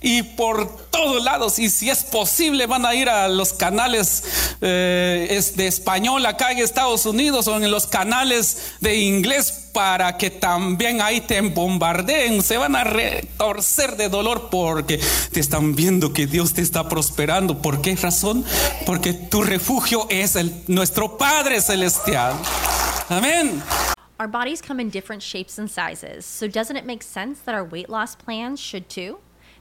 Y 0.00 0.22
por 0.22 0.89
todos 0.90 1.22
lados. 1.24 1.58
Y 1.58 1.70
si 1.70 1.90
es 1.90 2.04
posible, 2.04 2.66
van 2.66 2.84
a 2.84 2.94
ir 2.94 3.08
a 3.08 3.28
los 3.28 3.52
canales 3.52 4.56
eh, 4.60 5.42
de 5.56 5.66
español 5.66 6.24
acá 6.26 6.52
en 6.52 6.58
Estados 6.58 7.06
Unidos 7.06 7.46
o 7.48 7.56
en 7.56 7.70
los 7.70 7.86
canales 7.86 8.72
de 8.80 8.96
inglés 8.96 9.70
para 9.72 10.16
que 10.16 10.30
también 10.30 11.00
ahí 11.00 11.20
te 11.20 11.40
bombardeen. 11.40 12.42
Se 12.42 12.56
van 12.56 12.76
a 12.76 12.84
retorcer 12.84 13.96
de 13.96 14.08
dolor 14.08 14.48
porque 14.50 15.00
te 15.32 15.40
están 15.40 15.74
viendo 15.74 16.12
que 16.12 16.26
Dios 16.26 16.54
te 16.54 16.62
está 16.62 16.88
prosperando. 16.88 17.62
¿Por 17.62 17.80
qué 17.80 17.94
razón? 17.96 18.44
Porque 18.86 19.12
tu 19.12 19.42
refugio 19.42 20.06
es 20.10 20.36
el, 20.36 20.52
nuestro 20.66 21.16
Padre 21.16 21.60
Celestial. 21.60 22.34
Amén. 23.08 23.62
Our 24.18 24.28
bodies 24.28 24.60
come 24.60 24.80
in 24.80 24.90
different 24.90 25.22
shapes 25.22 25.58
and 25.58 25.70
sizes, 25.70 26.26
so 26.26 26.46
doesn't 26.46 26.76
it 26.76 26.84
make 26.84 27.02
sense 27.02 27.40
that 27.46 27.54
our 27.54 27.64
weight 27.64 27.88
loss 27.88 28.14
plans 28.14 28.60
should 28.60 28.86
too? 28.90 29.16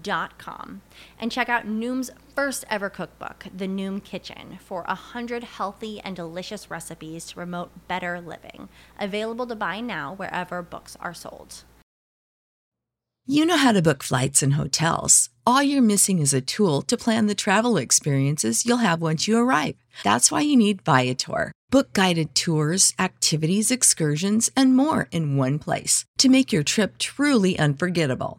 Dot 0.00 0.38
com 0.38 0.80
and 1.18 1.30
check 1.30 1.50
out 1.50 1.66
Noom's 1.66 2.10
first 2.34 2.64
ever 2.70 2.88
cookbook, 2.88 3.46
The 3.54 3.68
Noom 3.68 4.02
Kitchen, 4.02 4.58
for 4.64 4.84
a 4.88 4.94
hundred 4.94 5.44
healthy 5.44 6.00
and 6.00 6.16
delicious 6.16 6.70
recipes 6.70 7.26
to 7.26 7.34
promote 7.34 7.88
better 7.88 8.20
living. 8.20 8.70
Available 8.98 9.46
to 9.46 9.54
buy 9.54 9.80
now 9.80 10.14
wherever 10.14 10.62
books 10.62 10.96
are 10.98 11.12
sold. 11.12 11.64
You 13.26 13.46
know 13.46 13.56
how 13.56 13.72
to 13.72 13.82
book 13.82 14.02
flights 14.02 14.42
and 14.42 14.54
hotels. 14.54 15.28
All 15.46 15.62
you're 15.62 15.82
missing 15.82 16.18
is 16.18 16.34
a 16.34 16.40
tool 16.40 16.82
to 16.82 16.96
plan 16.96 17.26
the 17.26 17.34
travel 17.34 17.76
experiences 17.76 18.64
you'll 18.64 18.78
have 18.78 19.02
once 19.02 19.28
you 19.28 19.38
arrive. 19.38 19.76
That's 20.02 20.32
why 20.32 20.40
you 20.40 20.56
need 20.56 20.82
Viator. 20.82 21.52
Book 21.70 21.92
guided 21.92 22.34
tours, 22.34 22.92
activities, 22.98 23.70
excursions, 23.70 24.50
and 24.56 24.74
more 24.74 25.08
in 25.12 25.36
one 25.36 25.58
place 25.58 26.04
to 26.18 26.28
make 26.28 26.52
your 26.52 26.62
trip 26.62 26.98
truly 26.98 27.58
unforgettable. 27.58 28.38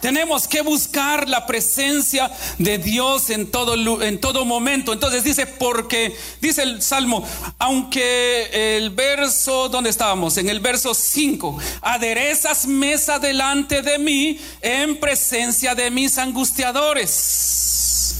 tenemos 0.00 0.48
que 0.48 0.62
buscar 0.62 1.28
la 1.28 1.46
presencia 1.46 2.30
de 2.58 2.78
Dios 2.78 3.30
en 3.30 3.50
todo, 3.50 4.02
en 4.02 4.20
todo 4.20 4.44
momento. 4.44 4.92
Entonces 4.92 5.24
dice, 5.24 5.46
porque, 5.46 6.16
dice 6.40 6.62
el 6.62 6.82
Salmo, 6.82 7.26
aunque 7.58 8.76
el 8.76 8.90
verso, 8.90 9.68
¿dónde 9.68 9.90
estábamos? 9.90 10.36
En 10.38 10.48
el 10.48 10.60
verso 10.60 10.94
5, 10.94 11.58
aderezas 11.82 12.66
mesa 12.66 13.18
delante 13.18 13.82
de 13.82 13.98
mí 13.98 14.40
en 14.60 14.98
presencia 14.98 15.74
de 15.74 15.90
mis 15.90 16.18
angustiadores. 16.18 18.16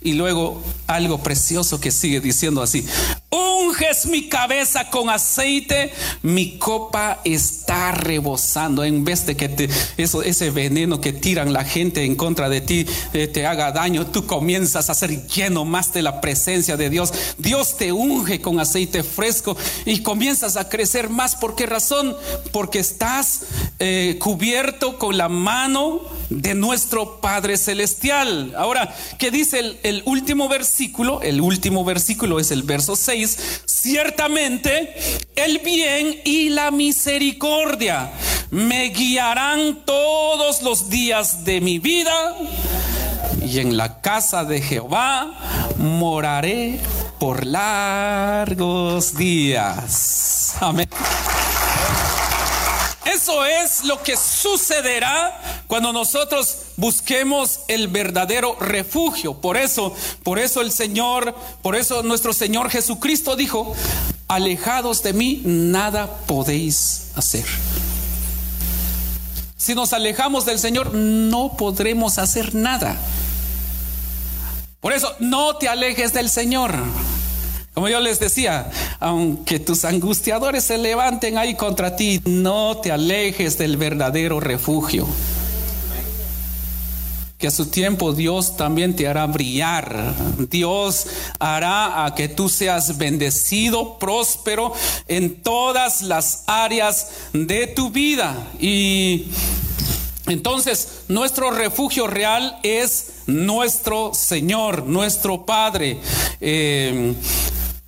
Y 0.00 0.12
luego 0.12 0.62
algo 0.86 1.22
precioso 1.22 1.80
que 1.80 1.90
sigue 1.90 2.20
diciendo 2.20 2.62
así, 2.62 2.86
unges 3.30 4.06
mi 4.06 4.28
cabeza 4.28 4.88
con 4.88 5.10
aceite, 5.10 5.92
mi 6.22 6.58
copa 6.58 7.20
está 7.24 7.92
rebosando. 7.92 8.84
En 8.84 9.04
vez 9.04 9.26
de 9.26 9.36
que 9.36 9.48
te, 9.48 9.68
ese 9.96 10.50
veneno 10.50 11.00
que 11.00 11.12
tiran 11.12 11.52
la 11.52 11.64
gente 11.64 12.04
en 12.04 12.16
contra 12.16 12.48
de 12.48 12.60
ti 12.60 12.86
eh, 13.12 13.26
te 13.26 13.46
haga 13.46 13.72
daño, 13.72 14.06
tú 14.06 14.26
comienzas 14.26 14.88
a 14.88 14.94
ser 14.94 15.26
lleno 15.26 15.64
más 15.64 15.92
de 15.92 16.02
la 16.02 16.20
presencia 16.20 16.76
de 16.76 16.88
Dios. 16.88 17.12
Dios 17.36 17.76
te 17.76 17.92
unge 17.92 18.40
con 18.40 18.60
aceite 18.60 19.02
fresco 19.02 19.56
y 19.84 20.02
comienzas 20.02 20.56
a 20.56 20.68
crecer 20.68 21.10
más. 21.10 21.36
¿Por 21.36 21.54
qué 21.54 21.66
razón? 21.66 22.16
Porque 22.52 22.78
estás 22.78 23.42
eh, 23.78 24.16
cubierto 24.20 24.98
con 24.98 25.18
la 25.18 25.28
mano 25.28 26.00
de 26.30 26.54
nuestro 26.54 27.20
Padre 27.20 27.56
Celestial. 27.56 28.54
Ahora, 28.56 28.94
¿qué 29.18 29.30
dice 29.30 29.58
el, 29.58 29.78
el 29.82 30.02
último 30.06 30.48
versículo? 30.48 31.20
El 31.22 31.40
último 31.40 31.84
versículo 31.84 32.40
es 32.40 32.50
el 32.50 32.62
verso 32.62 32.96
6. 32.96 33.18
Ciertamente 33.66 34.94
el 35.36 35.58
bien 35.58 36.20
y 36.24 36.48
la 36.50 36.70
misericordia 36.70 38.10
me 38.50 38.90
guiarán 38.90 39.84
todos 39.84 40.62
los 40.62 40.88
días 40.88 41.44
de 41.44 41.60
mi 41.60 41.78
vida 41.78 42.36
y 43.44 43.60
en 43.60 43.76
la 43.76 44.00
casa 44.00 44.44
de 44.44 44.60
Jehová 44.60 45.74
moraré 45.78 46.80
por 47.18 47.44
largos 47.46 49.16
días. 49.16 50.54
Amén. 50.60 50.88
Eso 53.14 53.44
es 53.46 53.84
lo 53.84 54.02
que 54.02 54.16
sucederá 54.16 55.62
cuando 55.66 55.94
nosotros 55.94 56.58
busquemos 56.76 57.60
el 57.68 57.88
verdadero 57.88 58.56
refugio. 58.60 59.34
Por 59.40 59.56
eso, 59.56 59.94
por 60.22 60.38
eso 60.38 60.60
el 60.60 60.70
Señor, 60.70 61.34
por 61.62 61.74
eso 61.74 62.02
nuestro 62.02 62.34
Señor 62.34 62.68
Jesucristo 62.68 63.34
dijo, 63.34 63.74
alejados 64.28 65.02
de 65.02 65.14
mí, 65.14 65.40
nada 65.44 66.18
podéis 66.26 67.12
hacer. 67.14 67.46
Si 69.56 69.74
nos 69.74 69.94
alejamos 69.94 70.44
del 70.44 70.58
Señor, 70.58 70.92
no 70.92 71.56
podremos 71.56 72.18
hacer 72.18 72.54
nada. 72.54 72.96
Por 74.80 74.92
eso, 74.92 75.14
no 75.18 75.56
te 75.56 75.68
alejes 75.68 76.12
del 76.12 76.28
Señor. 76.28 76.74
Como 77.78 77.88
yo 77.88 78.00
les 78.00 78.18
decía, 78.18 78.68
aunque 78.98 79.60
tus 79.60 79.84
angustiadores 79.84 80.64
se 80.64 80.78
levanten 80.78 81.38
ahí 81.38 81.54
contra 81.54 81.94
ti, 81.94 82.20
no 82.24 82.78
te 82.78 82.90
alejes 82.90 83.56
del 83.56 83.76
verdadero 83.76 84.40
refugio. 84.40 85.06
Que 87.38 87.46
a 87.46 87.52
su 87.52 87.66
tiempo 87.66 88.14
Dios 88.14 88.56
también 88.56 88.96
te 88.96 89.06
hará 89.06 89.24
brillar. 89.28 90.12
Dios 90.50 91.06
hará 91.38 92.04
a 92.04 92.16
que 92.16 92.26
tú 92.28 92.48
seas 92.48 92.98
bendecido, 92.98 93.96
próspero 94.00 94.72
en 95.06 95.40
todas 95.40 96.02
las 96.02 96.42
áreas 96.48 97.10
de 97.32 97.68
tu 97.68 97.90
vida. 97.90 98.48
Y 98.58 99.26
entonces 100.26 101.02
nuestro 101.06 101.52
refugio 101.52 102.08
real 102.08 102.58
es 102.64 103.12
nuestro 103.28 104.14
Señor, 104.14 104.82
nuestro 104.82 105.46
Padre. 105.46 105.98
Eh, 106.40 107.14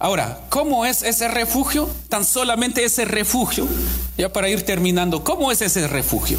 Ahora, 0.02 0.40
¿cómo 0.48 0.86
es 0.86 1.02
ese 1.02 1.28
refugio? 1.28 1.86
Tan 2.08 2.24
solamente 2.24 2.82
ese 2.82 3.04
refugio, 3.04 3.68
ya 4.16 4.32
para 4.32 4.48
ir 4.48 4.64
terminando, 4.64 5.22
¿cómo 5.22 5.52
es 5.52 5.60
ese 5.60 5.86
refugio? 5.88 6.38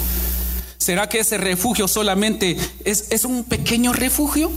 ¿Será 0.79 1.07
que 1.07 1.19
ese 1.19 1.37
refugio 1.37 1.87
solamente 1.87 2.57
es, 2.83 3.11
es 3.11 3.23
un 3.23 3.43
pequeño 3.43 3.93
refugio? 3.93 4.49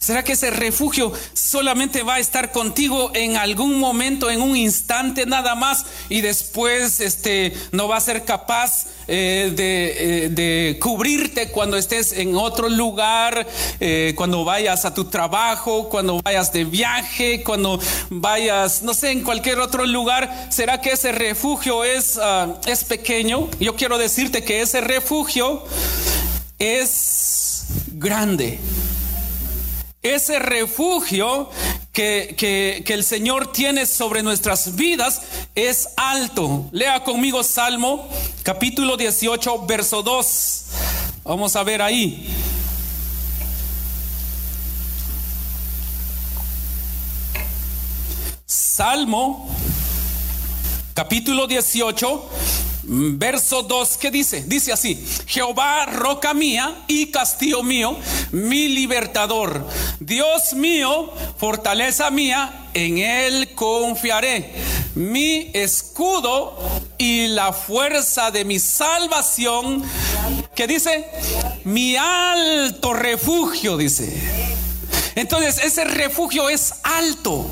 ¿Será 0.00 0.24
que 0.24 0.32
ese 0.32 0.50
refugio 0.50 1.12
solamente 1.34 2.02
va 2.02 2.14
a 2.14 2.18
estar 2.20 2.52
contigo 2.52 3.10
en 3.12 3.36
algún 3.36 3.78
momento, 3.78 4.30
en 4.30 4.40
un 4.40 4.56
instante 4.56 5.26
nada 5.26 5.54
más, 5.54 5.84
y 6.08 6.22
después 6.22 7.00
este, 7.00 7.52
no 7.72 7.86
va 7.86 7.98
a 7.98 8.00
ser 8.00 8.24
capaz 8.24 8.86
eh, 9.08 9.52
de, 9.54 10.24
eh, 10.24 10.28
de, 10.30 10.78
cubrirte 10.80 11.50
cuando 11.50 11.76
estés 11.76 12.14
en 12.14 12.34
otro 12.34 12.70
lugar, 12.70 13.46
eh, 13.78 14.14
cuando 14.16 14.42
vayas 14.42 14.86
a 14.86 14.94
tu 14.94 15.04
trabajo, 15.04 15.90
cuando 15.90 16.22
vayas 16.22 16.50
de 16.50 16.64
viaje, 16.64 17.42
cuando 17.42 17.78
vayas, 18.08 18.80
no 18.80 18.94
sé, 18.94 19.10
en 19.10 19.22
cualquier 19.22 19.60
otro 19.60 19.84
lugar? 19.84 20.48
¿Será 20.48 20.80
que 20.80 20.92
ese 20.92 21.12
refugio 21.12 21.84
es, 21.84 22.16
uh, 22.16 22.56
es 22.66 22.84
pequeño? 22.84 23.50
Yo 23.60 23.76
quiero 23.76 23.98
decirte 23.98 24.44
que 24.44 24.62
ese 24.62 24.80
refugio 24.80 25.62
es 26.58 27.66
grande 27.92 28.58
ese 30.02 30.38
refugio 30.38 31.50
que, 31.92 32.34
que, 32.36 32.94
el 32.94 33.04
Señor 33.04 33.52
tiene 33.52 33.84
sobre 33.84 34.22
nuestras 34.22 34.74
vidas 34.74 35.22
es 35.54 35.88
alto. 35.96 36.68
Lea 36.72 37.04
conmigo 37.04 37.42
Salmo 37.42 38.08
capítulo 38.42 38.96
18, 38.96 39.66
verso 39.66 40.02
2. 40.02 40.64
Vamos 41.24 41.54
a 41.56 41.62
ver 41.62 41.82
ahí. 41.82 42.28
Salmo 48.46 49.54
capítulo 50.94 51.46
18 51.46 52.30
verso 52.90 53.62
2, 53.62 53.98
¿qué 53.98 54.10
dice? 54.10 54.42
Dice 54.46 54.72
así, 54.72 55.02
Jehová, 55.26 55.86
roca 55.86 56.34
mía 56.34 56.82
y 56.88 57.06
castillo 57.12 57.62
mío, 57.62 57.96
mi 58.32 58.68
libertador, 58.68 59.64
Dios 60.00 60.54
mío, 60.54 61.12
fortaleza 61.38 62.10
mía, 62.10 62.68
en 62.74 62.98
él 62.98 63.54
confiaré, 63.54 64.52
mi 64.96 65.50
escudo 65.54 66.58
y 66.98 67.28
la 67.28 67.52
fuerza 67.52 68.32
de 68.32 68.44
mi 68.44 68.58
salvación, 68.58 69.84
¿qué 70.56 70.66
dice? 70.66 71.06
Mi 71.62 71.94
alto 71.94 72.92
refugio, 72.92 73.76
dice. 73.76 74.20
Entonces, 75.14 75.58
ese 75.62 75.84
refugio 75.84 76.48
es 76.48 76.74
alto. 76.82 77.48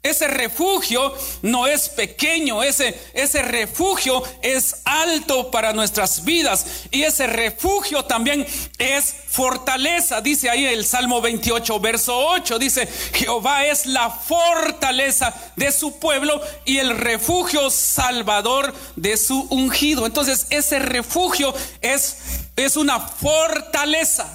Ese 0.00 0.28
refugio 0.28 1.12
no 1.42 1.66
es 1.66 1.88
pequeño, 1.88 2.62
ese, 2.62 2.96
ese 3.14 3.42
refugio 3.42 4.22
es 4.42 4.82
alto 4.84 5.50
para 5.50 5.72
nuestras 5.72 6.24
vidas 6.24 6.66
y 6.92 7.02
ese 7.02 7.26
refugio 7.26 8.04
también 8.04 8.46
es 8.78 9.12
fortaleza. 9.26 10.20
Dice 10.20 10.50
ahí 10.50 10.66
el 10.66 10.86
Salmo 10.86 11.20
28, 11.20 11.80
verso 11.80 12.16
8, 12.16 12.60
dice, 12.60 12.86
Jehová 13.12 13.66
es 13.66 13.86
la 13.86 14.08
fortaleza 14.08 15.34
de 15.56 15.72
su 15.72 15.98
pueblo 15.98 16.40
y 16.64 16.78
el 16.78 16.96
refugio 16.96 17.68
salvador 17.68 18.72
de 18.94 19.16
su 19.16 19.48
ungido. 19.50 20.06
Entonces 20.06 20.46
ese 20.50 20.78
refugio 20.78 21.52
es, 21.80 22.18
es 22.54 22.76
una 22.76 23.00
fortaleza. 23.00 24.28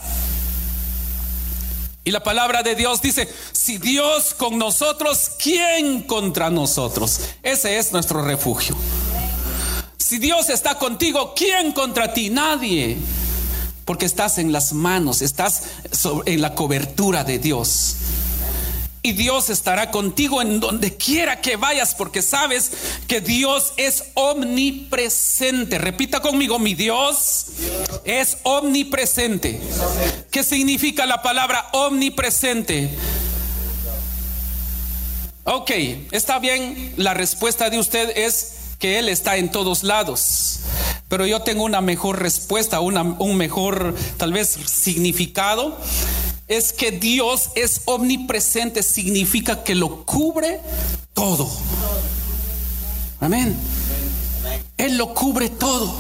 Y 2.06 2.12
la 2.12 2.22
palabra 2.22 2.64
de 2.64 2.76
Dios 2.76 3.02
dice, 3.02 3.34
si 3.54 3.78
Dios 3.78 4.34
con 4.34 4.58
nosotros, 4.58 5.32
¿quién 5.42 6.02
contra 6.02 6.50
nosotros? 6.50 7.22
Ese 7.42 7.78
es 7.78 7.94
nuestro 7.94 8.22
refugio. 8.24 8.76
Si 9.98 10.20
Dios 10.20 10.50
está 10.50 10.78
contigo, 10.78 11.34
¿quién 11.34 11.72
contra 11.72 12.14
ti? 12.14 12.30
Nadie. 12.30 12.98
Porque 13.86 14.06
estás 14.06 14.38
en 14.38 14.52
las 14.52 14.74
manos, 14.74 15.22
estás 15.22 15.64
en 16.26 16.42
la 16.42 16.56
cobertura 16.56 17.24
de 17.24 17.40
Dios. 17.40 17.96
Y 19.06 19.12
Dios 19.12 19.50
estará 19.50 19.92
contigo 19.92 20.42
en 20.42 20.62
donde 20.62 20.96
quiera 20.96 21.42
que 21.42 21.58
vayas, 21.58 21.94
porque 21.94 22.22
sabes 22.22 22.72
que 23.06 23.20
Dios 23.20 23.74
es 23.76 24.06
omnipresente. 24.14 25.78
Repita 25.78 26.22
conmigo, 26.22 26.58
mi 26.58 26.74
Dios 26.74 27.48
es 28.06 28.38
omnipresente. 28.44 29.60
¿Qué 30.32 30.42
significa 30.42 31.06
la 31.06 31.22
palabra 31.22 31.68
omnipresente? 31.74 32.90
Ok, 35.44 35.72
está 36.12 36.40
bien, 36.40 36.94
la 36.96 37.14
respuesta 37.14 37.70
de 37.70 37.80
usted 37.80 38.10
es 38.16 38.54
que 38.80 39.00
Él 39.00 39.10
está 39.10 39.36
en 39.36 39.52
todos 39.52 39.84
lados. 39.84 40.62
Pero 41.10 41.26
yo 41.26 41.42
tengo 41.42 41.66
una 41.66 41.82
mejor 41.82 42.22
respuesta, 42.22 42.80
un 42.80 43.36
mejor 43.36 43.94
tal 44.16 44.32
vez 44.32 44.58
significado 44.66 45.78
es 46.58 46.74
que 46.74 46.92
Dios 46.92 47.50
es 47.56 47.82
omnipresente, 47.86 48.84
significa 48.84 49.64
que 49.64 49.76
lo 49.76 50.06
cubre 50.06 50.60
todo. 51.14 51.50
Amén. 53.20 53.56
Él 54.78 54.98
lo 54.98 55.14
cubre 55.14 55.50
todo. 55.50 55.96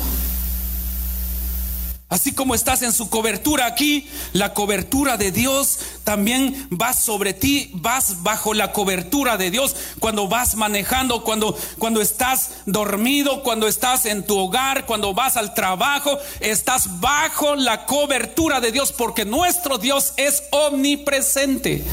Así 2.14 2.32
como 2.32 2.54
estás 2.54 2.84
en 2.84 2.94
su 2.94 3.10
cobertura 3.10 3.66
aquí, 3.66 4.08
la 4.34 4.54
cobertura 4.54 5.18
de 5.18 5.32
Dios 5.32 5.80
también 6.04 6.70
va 6.72 6.94
sobre 6.94 7.34
ti, 7.34 7.72
vas 7.74 8.22
bajo 8.22 8.54
la 8.54 8.72
cobertura 8.72 9.36
de 9.36 9.50
Dios 9.50 9.76
cuando 9.98 10.28
vas 10.28 10.54
manejando, 10.54 11.24
cuando 11.24 11.58
cuando 11.80 12.02
estás 12.02 12.52
dormido, 12.68 13.42
cuando 13.42 13.68
estás 13.68 14.06
en 14.06 14.28
tu 14.28 14.38
hogar, 14.38 14.86
cuando 14.86 15.16
vas 15.16 15.38
al 15.38 15.56
trabajo, 15.56 16.20
estás 16.40 17.00
bajo 17.00 17.56
la 17.56 17.88
cobertura 17.88 18.62
de 18.62 18.72
Dios 18.72 18.92
porque 18.92 19.26
nuestro 19.26 19.80
Dios 19.80 20.14
es 20.16 20.44
omnipresente. 20.52 21.84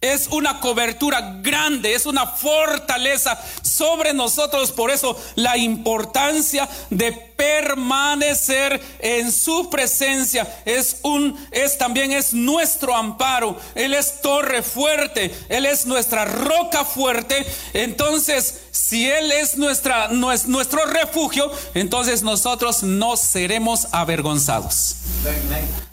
Es 0.00 0.28
una 0.28 0.60
cobertura 0.60 1.40
grande, 1.42 1.94
es 1.94 2.06
una 2.06 2.26
fortaleza 2.26 3.38
sobre 3.62 4.14
nosotros. 4.14 4.72
Por 4.72 4.90
eso 4.90 5.14
la 5.34 5.58
importancia 5.58 6.66
de 6.88 7.12
permanecer 7.12 8.80
en 9.00 9.30
su 9.30 9.68
presencia 9.68 10.62
es 10.64 11.00
un 11.02 11.38
es 11.50 11.76
también 11.76 12.12
es 12.12 12.32
nuestro 12.32 12.94
amparo. 12.96 13.58
Él 13.74 13.92
es 13.92 14.22
torre 14.22 14.62
fuerte, 14.62 15.34
él 15.50 15.66
es 15.66 15.84
nuestra 15.84 16.24
roca 16.24 16.84
fuerte. 16.86 17.44
Entonces, 17.74 18.69
si 18.90 19.08
él 19.08 19.30
es 19.30 19.56
nuestra 19.56 20.08
nuestro 20.08 20.84
refugio, 20.84 21.48
entonces 21.74 22.24
nosotros 22.24 22.82
no 22.82 23.16
seremos 23.16 23.86
avergonzados. 23.92 24.96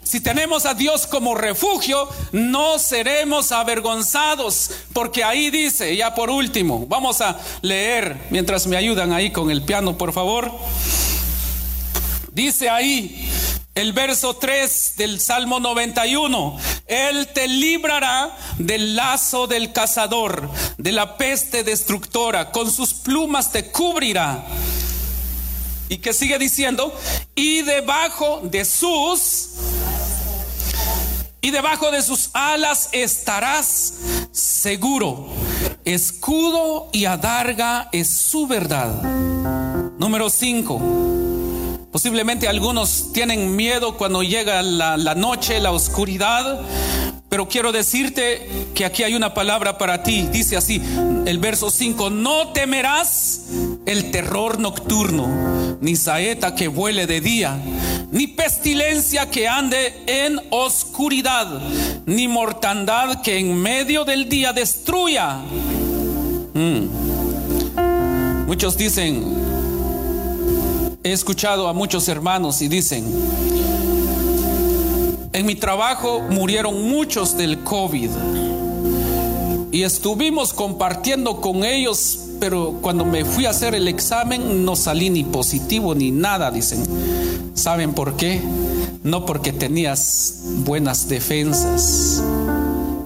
Si 0.02 0.18
tenemos 0.18 0.66
a 0.66 0.74
Dios 0.74 1.06
como 1.06 1.36
refugio, 1.36 2.08
no 2.32 2.76
seremos 2.80 3.52
avergonzados, 3.52 4.72
porque 4.92 5.22
ahí 5.22 5.48
dice, 5.50 5.94
ya 5.94 6.12
por 6.16 6.28
último, 6.28 6.86
vamos 6.88 7.20
a 7.20 7.38
leer 7.62 8.16
mientras 8.30 8.66
me 8.66 8.76
ayudan 8.76 9.12
ahí 9.12 9.30
con 9.30 9.52
el 9.52 9.62
piano, 9.62 9.96
por 9.96 10.12
favor. 10.12 10.50
Dice 12.32 12.68
ahí 12.68 13.30
el 13.78 13.92
verso 13.92 14.34
3 14.34 14.94
del 14.96 15.20
Salmo 15.20 15.60
91, 15.60 16.56
Él 16.88 17.28
te 17.32 17.46
librará 17.46 18.36
del 18.58 18.96
lazo 18.96 19.46
del 19.46 19.72
cazador, 19.72 20.50
de 20.78 20.90
la 20.90 21.16
peste 21.16 21.62
destructora, 21.62 22.50
con 22.50 22.72
sus 22.72 22.92
plumas 22.92 23.52
te 23.52 23.70
cubrirá. 23.70 24.44
Y 25.88 25.98
que 25.98 26.12
sigue 26.12 26.40
diciendo, 26.40 26.92
y 27.36 27.62
debajo 27.62 28.40
de 28.42 28.64
sus 28.64 29.50
y 31.40 31.52
debajo 31.52 31.92
de 31.92 32.02
sus 32.02 32.30
alas 32.32 32.88
estarás 32.90 33.94
seguro. 34.32 35.28
Escudo 35.84 36.90
y 36.92 37.04
adarga 37.04 37.88
es 37.92 38.10
su 38.10 38.48
verdad. 38.48 38.90
Número 39.98 40.30
5. 40.30 41.17
Posiblemente 41.92 42.48
algunos 42.48 43.12
tienen 43.12 43.56
miedo 43.56 43.96
cuando 43.96 44.22
llega 44.22 44.62
la, 44.62 45.14
noche, 45.14 45.58
la 45.58 45.72
oscuridad, 45.72 46.60
pero 47.28 47.48
quiero 47.48 47.72
decirte 47.72 48.48
que 48.74 48.84
aquí 48.84 49.02
hay 49.02 49.14
una 49.14 49.32
palabra 49.32 49.78
para 49.78 50.02
ti. 50.02 50.28
Dice 50.30 50.56
así 50.56 50.82
el 51.26 51.38
verso 51.38 51.70
5, 51.70 52.10
no 52.10 52.48
temerás 52.48 53.42
el 53.86 54.10
terror 54.10 54.58
nocturno, 54.60 55.78
ni 55.80 55.96
saeta 55.96 56.54
que 56.54 56.68
vuele 56.68 57.06
de 57.06 57.20
día 57.20 57.58
ni 58.10 58.26
pestilencia 58.26 59.30
que 59.30 59.46
ande 59.48 60.02
en 60.06 60.40
oscuridad, 60.50 61.60
ni 62.06 62.26
mortandad 62.26 63.20
que 63.22 63.38
en 63.38 63.54
medio 63.54 64.04
del 64.04 64.28
día 64.28 64.52
destruya. 64.52 65.36
Mm. 66.54 68.46
Muchos 68.46 68.78
dicen, 68.78 69.57
he 71.02 71.12
escuchado 71.12 71.68
a 71.68 71.72
muchos 71.72 72.08
hermanos 72.08 72.62
y 72.62 72.68
dicen, 72.68 73.04
en 75.32 75.46
mi 75.46 75.54
trabajo 75.54 76.20
murieron 76.30 76.88
muchos 76.88 77.36
del 77.36 77.62
COVID 77.64 78.10
y 79.70 79.82
estuvimos 79.82 80.52
compartiendo 80.52 81.40
con 81.40 81.64
ellos, 81.64 82.20
pero 82.40 82.78
cuando 82.80 83.04
me 83.04 83.24
fui 83.24 83.46
a 83.46 83.50
hacer 83.50 83.74
el 83.74 83.88
examen 83.88 84.64
no 84.64 84.76
salí 84.76 85.10
ni 85.10 85.24
positivo 85.24 85.94
ni 85.94 86.10
nada, 86.10 86.50
dicen. 86.50 86.82
¿Saben 87.54 87.92
por 87.92 88.16
qué? 88.16 88.40
no 89.02 89.24
porque 89.24 89.52
tenías 89.52 90.40
buenas 90.64 91.08
defensas, 91.08 92.22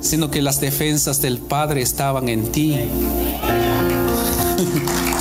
sino 0.01 0.31
que 0.31 0.43
las 0.43 0.61
defensas 0.61 1.23
del 1.23 1.39
Padre 1.39 1.83
estaban 1.83 2.29
en 2.29 2.51
ti. 2.51 2.77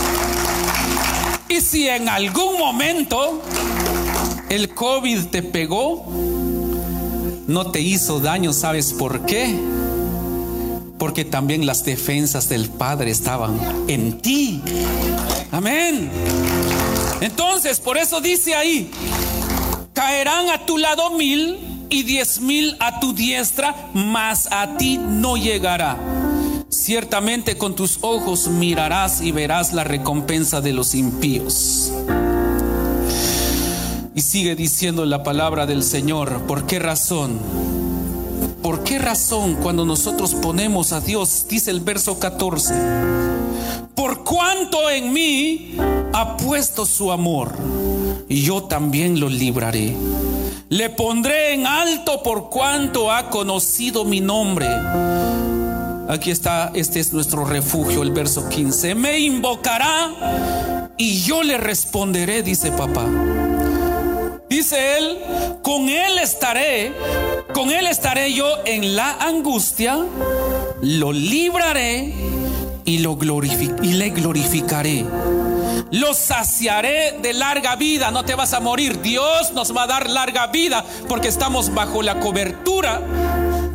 y 1.51 1.59
si 1.59 1.89
en 1.89 2.07
algún 2.07 2.57
momento 2.57 3.41
el 4.49 4.73
COVID 4.73 5.25
te 5.25 5.43
pegó, 5.43 6.05
no 7.47 7.71
te 7.71 7.81
hizo 7.81 8.21
daño, 8.21 8.53
¿sabes 8.53 8.93
por 8.93 9.25
qué? 9.25 9.53
Porque 10.97 11.25
también 11.25 11.65
las 11.65 11.83
defensas 11.83 12.47
del 12.47 12.69
Padre 12.69 13.11
estaban 13.11 13.59
en 13.89 14.21
ti. 14.21 14.61
Amén. 15.51 16.09
Entonces, 17.19 17.81
por 17.81 17.97
eso 17.97 18.21
dice 18.21 18.55
ahí, 18.55 18.89
caerán 19.93 20.49
a 20.49 20.65
tu 20.65 20.77
lado 20.77 21.11
mil 21.11 21.87
y 21.89 22.03
diez 22.03 22.39
mil 22.39 22.77
a 22.79 23.01
tu 23.01 23.13
diestra, 23.13 23.75
mas 23.93 24.47
a 24.51 24.77
ti 24.77 24.97
no 24.97 25.35
llegará. 25.35 25.97
Ciertamente 26.71 27.57
con 27.57 27.75
tus 27.75 27.99
ojos 28.01 28.47
mirarás 28.47 29.21
y 29.21 29.31
verás 29.31 29.73
la 29.73 29.83
recompensa 29.83 30.61
de 30.61 30.73
los 30.73 30.95
impíos. 30.95 31.91
Y 34.15 34.21
sigue 34.21 34.55
diciendo 34.55 35.05
la 35.05 35.21
palabra 35.21 35.67
del 35.67 35.83
Señor, 35.83 36.41
¿por 36.47 36.65
qué 36.65 36.79
razón? 36.79 37.39
¿Por 38.63 38.83
qué 38.83 38.97
razón 38.97 39.55
cuando 39.55 39.85
nosotros 39.85 40.33
ponemos 40.33 40.91
a 40.91 41.01
Dios, 41.01 41.45
dice 41.47 41.69
el 41.69 41.81
verso 41.81 42.17
14, 42.17 42.73
por 43.93 44.23
cuanto 44.23 44.89
en 44.89 45.13
mí 45.13 45.77
ha 46.13 46.37
puesto 46.37 46.85
su 46.87 47.11
amor? 47.11 47.53
y 48.31 48.43
yo 48.43 48.63
también 48.63 49.19
lo 49.19 49.27
libraré. 49.27 49.93
Le 50.69 50.89
pondré 50.89 51.53
en 51.53 51.67
alto 51.67 52.23
por 52.23 52.49
cuanto 52.49 53.11
ha 53.11 53.29
conocido 53.29 54.05
mi 54.05 54.21
nombre. 54.21 54.67
Aquí 56.11 56.29
está, 56.29 56.71
este 56.73 56.99
es 56.99 57.13
nuestro 57.13 57.45
refugio, 57.45 58.03
el 58.03 58.11
verso 58.11 58.49
15. 58.49 58.95
Me 58.95 59.17
invocará 59.19 60.89
y 60.97 61.21
yo 61.21 61.41
le 61.41 61.57
responderé, 61.57 62.43
dice 62.43 62.69
papá. 62.73 63.05
Dice 64.49 64.97
él, 64.97 65.19
con 65.63 65.87
él 65.87 66.17
estaré, 66.17 66.91
con 67.53 67.71
él 67.71 67.87
estaré 67.87 68.33
yo 68.33 68.45
en 68.65 68.97
la 68.97 69.13
angustia, 69.21 69.99
lo 70.81 71.13
libraré 71.13 72.13
y, 72.83 72.97
lo 72.97 73.17
y 73.81 73.93
le 73.93 74.09
glorificaré 74.09 75.05
los 75.91 76.17
saciaré 76.17 77.19
de 77.21 77.33
larga 77.33 77.75
vida, 77.75 78.11
no 78.11 78.23
te 78.23 78.35
vas 78.35 78.53
a 78.53 78.59
morir. 78.61 79.01
Dios 79.01 79.51
nos 79.53 79.75
va 79.75 79.83
a 79.83 79.87
dar 79.87 80.09
larga 80.09 80.47
vida 80.47 80.85
porque 81.07 81.27
estamos 81.27 81.73
bajo 81.73 82.01
la 82.01 82.19
cobertura 82.19 83.01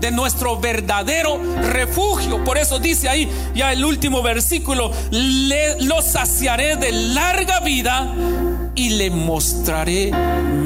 de 0.01 0.11
nuestro 0.11 0.59
verdadero 0.59 1.40
refugio. 1.72 2.42
Por 2.44 2.59
eso 2.59 2.78
dice 2.78 3.09
ahí 3.09 3.30
ya 3.55 3.72
el 3.72 3.84
último 3.84 4.22
versículo, 4.22 4.90
le, 5.11 5.80
los 5.82 6.05
saciaré 6.05 6.76
de 6.76 6.92
larga 6.92 7.61
vida 7.61 8.12
y 8.74 8.90
le 8.90 9.11
mostraré 9.11 10.12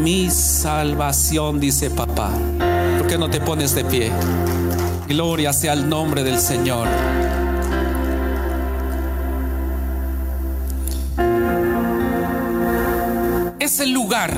mi 0.02 0.30
salvación, 0.30 1.60
dice 1.60 1.90
papá. 1.90 2.30
¿Por 2.98 3.06
qué 3.06 3.18
no 3.18 3.30
te 3.30 3.40
pones 3.40 3.74
de 3.74 3.84
pie? 3.84 4.10
Gloria 5.08 5.52
sea 5.52 5.72
el 5.72 5.88
nombre 5.88 6.22
del 6.22 6.38
Señor. 6.38 6.88
el 13.80 13.92
lugar. 13.92 14.36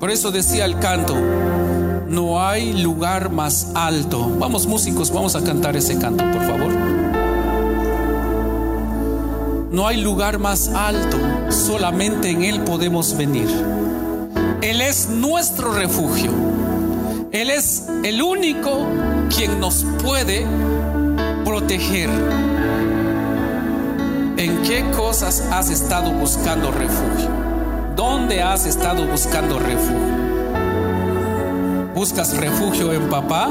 Por 0.00 0.10
eso 0.10 0.30
decía 0.30 0.64
el 0.64 0.78
canto, 0.78 1.16
no 2.08 2.42
hay 2.42 2.72
lugar 2.72 3.30
más 3.30 3.72
alto. 3.74 4.30
Vamos 4.38 4.66
músicos, 4.66 5.10
vamos 5.10 5.36
a 5.36 5.42
cantar 5.42 5.76
ese 5.76 5.98
canto, 5.98 6.24
por 6.24 6.46
favor. 6.46 6.72
No 9.70 9.86
hay 9.86 10.00
lugar 10.00 10.38
más 10.38 10.68
alto, 10.68 11.18
solamente 11.50 12.30
en 12.30 12.42
Él 12.42 12.60
podemos 12.60 13.16
venir. 13.16 13.48
Él 14.62 14.80
es 14.80 15.08
nuestro 15.10 15.72
refugio. 15.72 16.32
Él 17.30 17.50
es 17.50 17.86
el 18.02 18.22
único 18.22 18.86
quien 19.34 19.60
nos 19.60 19.84
puede 20.02 20.46
proteger. 21.44 22.08
¿En 24.38 24.62
qué 24.62 24.84
cosas 24.96 25.40
has 25.52 25.68
estado 25.68 26.10
buscando 26.12 26.70
refugio? 26.70 27.28
¿Dónde 27.94 28.42
has 28.42 28.66
estado 28.66 29.06
buscando 29.06 29.58
refugio? 29.58 30.17
¿Buscas 31.98 32.36
refugio 32.36 32.92
en 32.92 33.10
papá? 33.10 33.50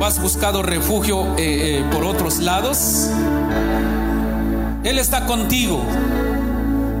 has 0.00 0.20
buscado 0.20 0.62
refugio 0.62 1.34
eh, 1.36 1.80
eh, 1.80 1.84
por 1.90 2.04
otros 2.04 2.38
lados? 2.38 3.10
Él 4.84 5.00
está 5.00 5.26
contigo. 5.26 5.82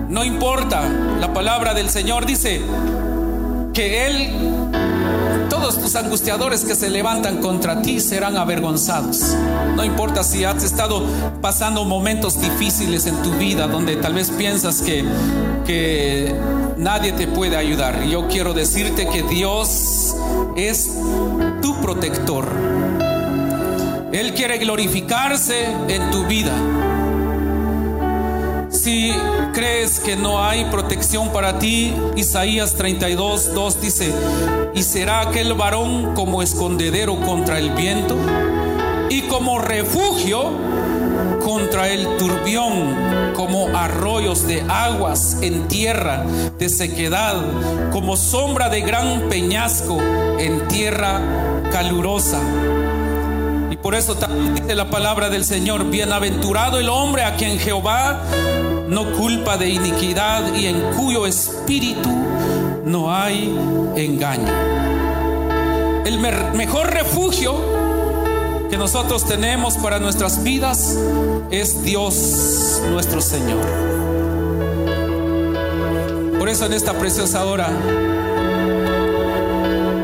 No 0.08 0.24
importa. 0.24 0.82
La 1.20 1.32
palabra 1.32 1.72
del 1.72 1.88
Señor 1.88 2.26
dice 2.26 2.62
que 3.72 4.06
Él 4.08 4.32
todos 5.48 5.80
tus 5.80 5.94
angustiadores 5.94 6.64
que 6.64 6.74
se 6.74 6.90
levantan 6.90 7.36
contra 7.40 7.80
ti 7.80 8.00
serán 8.00 8.36
avergonzados. 8.36 9.36
No 9.76 9.84
importa 9.84 10.24
si 10.24 10.42
has 10.42 10.64
estado 10.64 11.06
pasando 11.40 11.84
momentos 11.84 12.40
difíciles 12.40 13.06
en 13.06 13.22
tu 13.22 13.30
vida 13.34 13.68
donde 13.68 13.94
tal 13.94 14.14
vez 14.14 14.32
piensas 14.32 14.82
que, 14.82 15.04
que 15.64 16.34
nadie 16.76 17.12
te 17.12 17.26
puede 17.26 17.56
ayudar. 17.56 18.04
Yo 18.04 18.28
quiero 18.28 18.54
decirte 18.54 19.06
que 19.08 19.22
Dios 19.22 20.16
es 20.56 20.90
tu 21.62 21.80
protector. 21.80 22.46
Él 24.12 24.32
quiere 24.34 24.58
glorificarse 24.58 25.66
en 25.88 26.10
tu 26.10 26.24
vida. 26.26 26.52
Si 28.70 29.12
crees 29.52 29.98
que 29.98 30.14
no 30.14 30.44
hay 30.44 30.66
protección 30.66 31.32
para 31.32 31.58
ti, 31.58 31.94
Isaías 32.16 32.74
32, 32.74 33.54
2 33.54 33.80
dice, 33.80 34.12
y 34.74 34.82
será 34.82 35.20
aquel 35.22 35.54
varón 35.54 36.14
como 36.14 36.42
escondedero 36.42 37.18
contra 37.20 37.58
el 37.58 37.70
viento 37.70 38.16
y 39.08 39.22
como 39.22 39.58
refugio 39.58 40.50
el 41.82 42.16
turbión, 42.18 43.32
como 43.34 43.66
arroyos 43.76 44.46
de 44.46 44.62
aguas 44.68 45.38
en 45.42 45.66
tierra 45.66 46.24
de 46.56 46.68
sequedad, 46.68 47.34
como 47.90 48.16
sombra 48.16 48.68
de 48.68 48.80
gran 48.80 49.28
peñasco 49.28 50.00
en 50.38 50.68
tierra 50.68 51.20
calurosa. 51.72 52.40
Y 53.70 53.76
por 53.76 53.96
eso 53.96 54.14
también 54.14 54.54
dice 54.54 54.76
la 54.76 54.88
palabra 54.88 55.30
del 55.30 55.44
Señor, 55.44 55.90
bienaventurado 55.90 56.78
el 56.78 56.88
hombre 56.88 57.24
a 57.24 57.34
quien 57.34 57.58
Jehová 57.58 58.22
no 58.88 59.10
culpa 59.12 59.56
de 59.56 59.68
iniquidad 59.70 60.54
y 60.54 60.66
en 60.66 60.80
cuyo 60.96 61.26
espíritu 61.26 62.10
no 62.84 63.12
hay 63.12 63.52
engaño. 63.96 64.52
El 66.04 66.20
mejor 66.20 66.92
refugio 66.92 67.83
que 68.70 68.76
nosotros 68.76 69.24
tenemos 69.24 69.76
para 69.76 69.98
nuestras 69.98 70.42
vidas 70.42 70.98
es 71.50 71.82
Dios 71.82 72.82
nuestro 72.90 73.20
Señor. 73.20 73.64
Por 76.38 76.48
eso 76.48 76.66
en 76.66 76.72
esta 76.72 76.92
preciosa 76.98 77.44
hora 77.44 77.68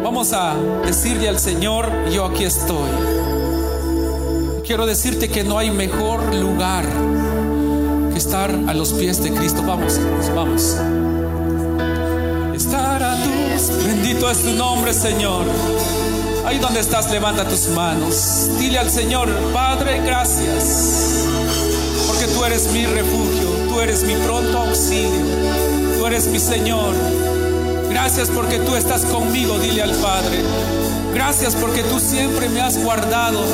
vamos 0.03 0.33
a 0.33 0.55
decirle 0.85 1.29
al 1.29 1.39
Señor, 1.39 1.91
yo 2.11 2.25
aquí 2.25 2.45
estoy. 2.45 2.91
Quiero 4.67 4.87
decirte 4.87 5.29
que 5.29 5.43
no 5.43 5.59
hay 5.59 5.71
mejor 5.71 6.35
lugar 6.35 6.85
estar 8.15 8.51
a 8.69 8.75
los 8.75 8.93
pies 8.93 9.23
de 9.23 9.33
Cristo. 9.33 9.63
Vamos, 9.67 9.99
vamos. 10.35 10.77
Estar 12.55 13.03
a 13.03 13.17
tus, 13.17 13.85
bendito 13.85 14.31
es 14.31 14.43
tu 14.43 14.51
nombre, 14.53 14.93
Señor. 14.93 15.45
Ahí 16.51 16.59
donde 16.59 16.81
estás, 16.81 17.09
levanta 17.13 17.45
tus 17.45 17.69
manos. 17.69 18.51
Dile 18.59 18.81
al 18.81 18.91
Señor, 18.91 19.29
Padre, 19.53 20.01
gracias. 20.05 21.29
Porque 22.09 22.27
tú 22.27 22.45
eres 22.45 22.73
mi 22.73 22.87
refugio, 22.87 23.69
tú 23.69 23.81
eres 23.81 24.03
mi 24.03 24.17
pronto 24.17 24.59
auxilio, 24.59 25.27
tú 25.97 26.07
eres 26.09 26.27
mi 26.27 26.41
Señor. 26.41 26.93
Gracias 27.89 28.31
porque 28.31 28.59
tú 28.59 28.75
estás 28.75 29.03
conmigo, 29.05 29.61
dile 29.61 29.83
al 29.83 29.93
Padre. 29.93 30.41
Gracias 31.15 31.55
porque 31.55 31.85
tú 31.85 32.01
siempre 32.01 32.49
me 32.49 32.61
has 32.61 32.83
guardado 32.83 33.45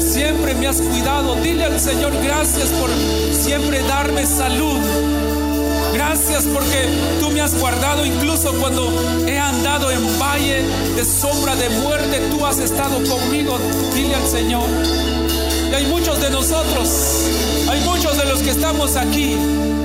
siempre 0.00 0.54
me 0.54 0.66
has 0.66 0.80
cuidado. 0.80 1.34
Dile 1.36 1.64
al 1.64 1.78
Señor 1.78 2.12
gracias 2.22 2.68
por 2.68 2.90
siempre 3.32 3.82
darme 3.82 4.24
salud. 4.24 4.78
Gracias 5.92 6.44
porque 6.44 6.88
tú 7.20 7.30
me 7.30 7.40
has 7.40 7.58
guardado 7.58 8.04
incluso 8.04 8.52
cuando 8.54 8.92
he 9.26 9.38
andado 9.38 9.90
en 9.90 10.18
valle 10.20 10.62
de 10.94 11.04
sombra 11.04 11.56
de 11.56 11.68
muerte. 11.70 12.20
Tú 12.30 12.46
has 12.46 12.58
estado 12.58 13.02
conmigo. 13.08 13.58
Dile 13.94 14.14
al 14.14 14.26
Señor. 14.26 14.68
Y 15.70 15.74
hay 15.74 15.86
muchos 15.86 16.20
de 16.20 16.30
nosotros, 16.30 16.88
hay 17.68 17.80
muchos 17.82 18.18
de 18.18 18.24
los 18.24 18.40
que 18.40 18.50
estamos 18.50 18.96
aquí 18.96 19.36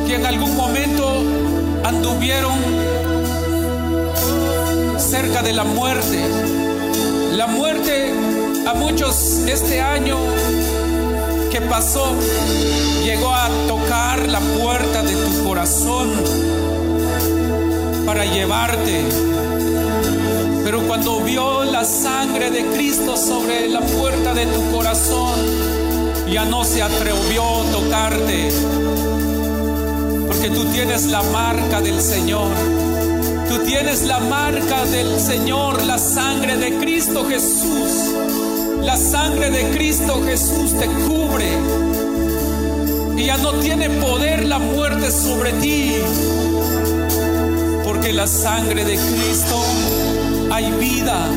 que 0.07 0.15
en 0.15 0.25
algún 0.25 0.55
momento 0.55 1.23
anduvieron 1.83 2.57
acerca 4.95 5.43
de 5.43 5.53
la 5.53 5.63
muerte. 5.63 6.19
La 7.33 7.45
muerte 7.47 8.11
a 8.65 8.73
muchos 8.73 9.41
este 9.47 9.79
año 9.79 10.17
que 11.55 11.61
pasó 11.61 12.13
llegó 13.05 13.33
a 13.33 13.47
tocar 13.65 14.27
la 14.27 14.41
puerta 14.41 15.03
de 15.03 15.15
tu 15.15 15.45
corazón 15.45 16.11
para 18.05 18.25
llevarte. 18.25 19.05
Pero 20.65 20.81
cuando 20.81 21.21
vio 21.21 21.63
la 21.63 21.85
sangre 21.85 22.51
de 22.51 22.65
Cristo 22.65 23.15
sobre 23.15 23.69
la 23.69 23.79
puerta 23.79 24.33
de 24.33 24.47
tu 24.47 24.69
corazón, 24.69 25.39
ya 26.29 26.43
no 26.43 26.65
se 26.65 26.81
atrevió 26.81 27.61
a 27.61 27.71
tocarte. 27.71 28.49
Porque 30.27 30.49
tú 30.49 30.65
tienes 30.73 31.05
la 31.05 31.23
marca 31.23 31.79
del 31.79 32.01
Señor. 32.01 32.51
Tú 33.47 33.59
tienes 33.59 34.03
la 34.03 34.19
marca 34.19 34.83
del 34.87 35.17
Señor, 35.21 35.85
la 35.85 35.99
sangre 35.99 36.57
de 36.57 36.77
Cristo 36.79 37.25
Jesús. 37.25 38.44
La 38.85 38.97
sangre 38.97 39.49
de 39.49 39.71
Cristo 39.71 40.21
Jesús 40.23 40.77
te 40.77 40.85
cubre. 40.85 41.49
Y 43.17 43.25
ya 43.25 43.37
no 43.37 43.53
tiene 43.53 43.89
poder 43.89 44.45
la 44.45 44.59
muerte 44.59 45.11
sobre 45.11 45.53
ti. 45.53 45.95
Porque 47.83 48.13
la 48.13 48.27
sangre 48.27 48.85
de 48.85 48.95
Cristo 48.95 49.59
hay 50.51 50.71
vida. 50.73 51.27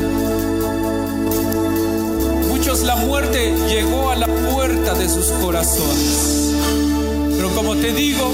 Muchos 2.49 2.81
la 2.83 2.95
muerte 2.95 3.51
llegó 3.67 4.11
a 4.11 4.15
la 4.15 4.27
puerta 4.27 4.93
de 4.93 5.09
sus 5.09 5.25
corazones. 5.41 6.53
Pero 7.35 7.49
como 7.55 7.75
te 7.77 7.91
digo, 7.93 8.29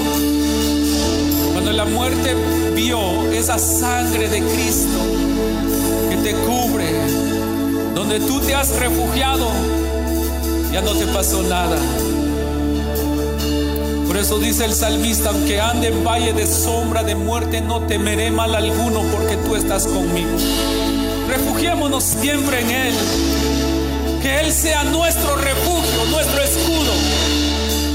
cuando 1.54 1.72
la 1.72 1.86
muerte 1.86 2.34
vio 2.74 3.32
esa 3.32 3.58
sangre 3.58 4.28
de 4.28 4.42
Cristo 4.42 4.98
que 6.10 6.16
te 6.16 6.34
cubre, 6.34 6.75
donde 8.08 8.24
tú 8.24 8.38
te 8.38 8.54
has 8.54 8.68
refugiado, 8.78 9.48
ya 10.72 10.80
no 10.80 10.92
te 10.92 11.06
pasó 11.06 11.42
nada. 11.42 11.76
Por 14.06 14.16
eso 14.16 14.38
dice 14.38 14.64
el 14.64 14.74
salmista, 14.74 15.30
aunque 15.30 15.60
ande 15.60 15.88
en 15.88 16.04
valle 16.04 16.32
de 16.32 16.46
sombra 16.46 17.02
de 17.02 17.16
muerte, 17.16 17.60
no 17.60 17.80
temeré 17.80 18.30
mal 18.30 18.54
alguno 18.54 19.02
porque 19.10 19.36
tú 19.38 19.56
estás 19.56 19.88
conmigo. 19.88 20.30
Refugiémonos 21.28 22.04
siempre 22.04 22.60
en 22.60 22.70
Él. 22.70 22.94
Que 24.22 24.40
Él 24.40 24.52
sea 24.52 24.84
nuestro 24.84 25.34
refugio, 25.34 26.04
nuestro 26.08 26.42
escudo. 26.44 26.92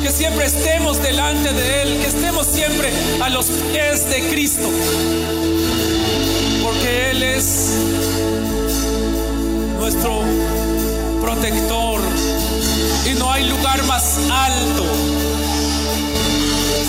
Que 0.03 0.12
siempre 0.12 0.45
estemos 0.45 1.01
delante 1.01 1.53
de 1.53 1.84
Él, 1.84 1.99
que 2.01 2.07
estemos 2.07 2.47
siempre 2.47 2.91
a 3.22 3.30
los 3.30 3.45
pies 3.45 4.09
de 4.09 4.28
Cristo. 4.30 4.70
Porque 6.62 7.12
Él 7.12 7.24
es 7.24 7.72
nuestro 9.91 10.21
protector. 11.21 11.99
Y 13.09 13.13
no 13.19 13.31
hay 13.31 13.49
lugar 13.49 13.83
más 13.83 14.17
alto 14.29 14.85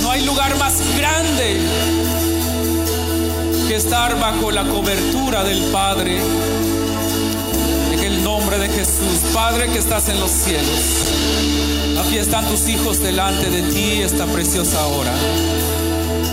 no 0.03 0.11
hay 0.11 0.25
lugar 0.25 0.57
más 0.59 0.75
grande 0.97 1.61
que 3.69 3.77
estar 3.77 4.19
bajo 4.19 4.51
la 4.51 4.65
cobertura 4.65 5.45
del 5.45 5.63
Padre. 5.71 6.19
En 7.93 8.01
el 8.01 8.25
nombre 8.25 8.59
de 8.59 8.69
Jesús, 8.69 9.31
Padre 9.33 9.69
que 9.69 9.79
estás 9.79 10.09
en 10.09 10.19
los 10.19 10.31
cielos. 10.31 10.81
Aquí 12.05 12.19
están 12.19 12.47
tus 12.49 12.69
hijos 12.69 13.01
delante 13.01 13.49
de 13.49 13.63
ti 13.63 14.03
esta 14.03 14.27
preciosa 14.27 14.85
hora. 14.87 15.13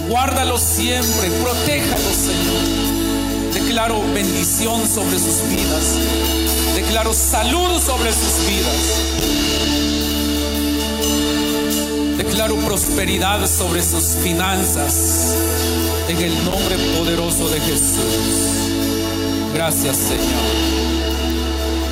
Guárdalos 0.09 0.61
siempre, 0.61 1.29
protéjalos, 1.29 2.15
Señor. 2.15 2.88
Declaro 3.69 4.01
bendición 4.15 4.81
sobre 4.87 5.19
sus 5.19 5.47
vidas. 5.47 5.99
Declaro 6.73 7.13
salud 7.13 7.79
sobre 7.79 8.11
sus 8.11 8.47
vidas. 8.47 8.99
Declaro 12.17 12.55
prosperidad 12.65 13.45
sobre 13.45 13.83
sus 13.83 14.15
finanzas 14.23 15.35
en 16.07 16.17
el 16.17 16.45
nombre 16.45 16.77
poderoso 16.97 17.47
de 17.47 17.61
Jesús. 17.61 18.71
Gracias 19.53 19.97
Señor. 19.97 20.25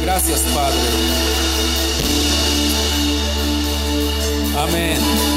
Gracias 0.01 0.41
Padre. 0.55 0.79
Amén. 4.63 5.36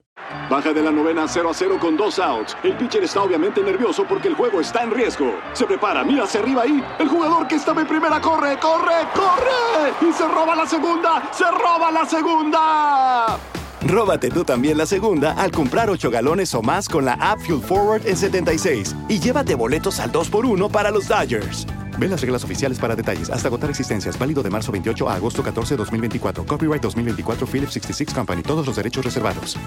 Baja 0.49 0.73
de 0.73 0.81
la 0.81 0.91
novena 0.91 1.27
0 1.27 1.49
a 1.49 1.53
0 1.53 1.77
con 1.79 1.95
dos 1.95 2.19
outs. 2.19 2.57
El 2.63 2.75
pitcher 2.75 3.03
está 3.03 3.21
obviamente 3.21 3.61
nervioso 3.61 4.05
porque 4.07 4.27
el 4.27 4.35
juego 4.35 4.59
está 4.59 4.83
en 4.83 4.91
riesgo. 4.91 5.33
Se 5.53 5.65
prepara, 5.65 6.03
mira 6.03 6.23
hacia 6.23 6.41
arriba 6.41 6.63
ahí. 6.63 6.83
El 6.99 7.07
jugador 7.07 7.47
que 7.47 7.55
estaba 7.55 7.81
en 7.81 7.87
primera 7.87 8.19
corre, 8.19 8.57
corre, 8.59 9.07
corre. 9.13 10.09
Y 10.09 10.11
se 10.13 10.27
roba 10.27 10.55
la 10.55 10.65
segunda, 10.65 11.29
se 11.31 11.45
roba 11.49 11.91
la 11.91 12.05
segunda. 12.05 13.37
Róbate 13.83 14.29
tú 14.29 14.43
también 14.43 14.77
la 14.77 14.85
segunda 14.85 15.33
al 15.33 15.51
comprar 15.51 15.89
8 15.89 16.11
galones 16.11 16.53
o 16.53 16.61
más 16.61 16.87
con 16.87 17.05
la 17.05 17.13
app 17.13 17.39
Fuel 17.39 17.61
Forward 17.61 18.05
en 18.05 18.15
76 18.15 18.95
y 19.09 19.19
llévate 19.19 19.55
boletos 19.55 19.99
al 19.99 20.11
2x1 20.11 20.69
para 20.69 20.91
los 20.91 21.07
Dodgers. 21.07 21.65
Ve 21.97 22.07
las 22.07 22.21
reglas 22.21 22.43
oficiales 22.43 22.79
para 22.79 22.95
detalles. 22.95 23.29
Hasta 23.29 23.47
agotar 23.47 23.69
existencias. 23.69 24.17
Válido 24.17 24.43
de 24.43 24.49
marzo 24.49 24.71
28 24.71 25.09
a 25.09 25.15
agosto 25.15 25.43
14, 25.43 25.75
2024. 25.75 26.45
Copyright 26.45 26.81
2024 26.81 27.47
Philips 27.47 27.73
66 27.73 28.13
Company. 28.13 28.43
Todos 28.43 28.65
los 28.65 28.75
derechos 28.75 29.05
reservados. 29.05 29.57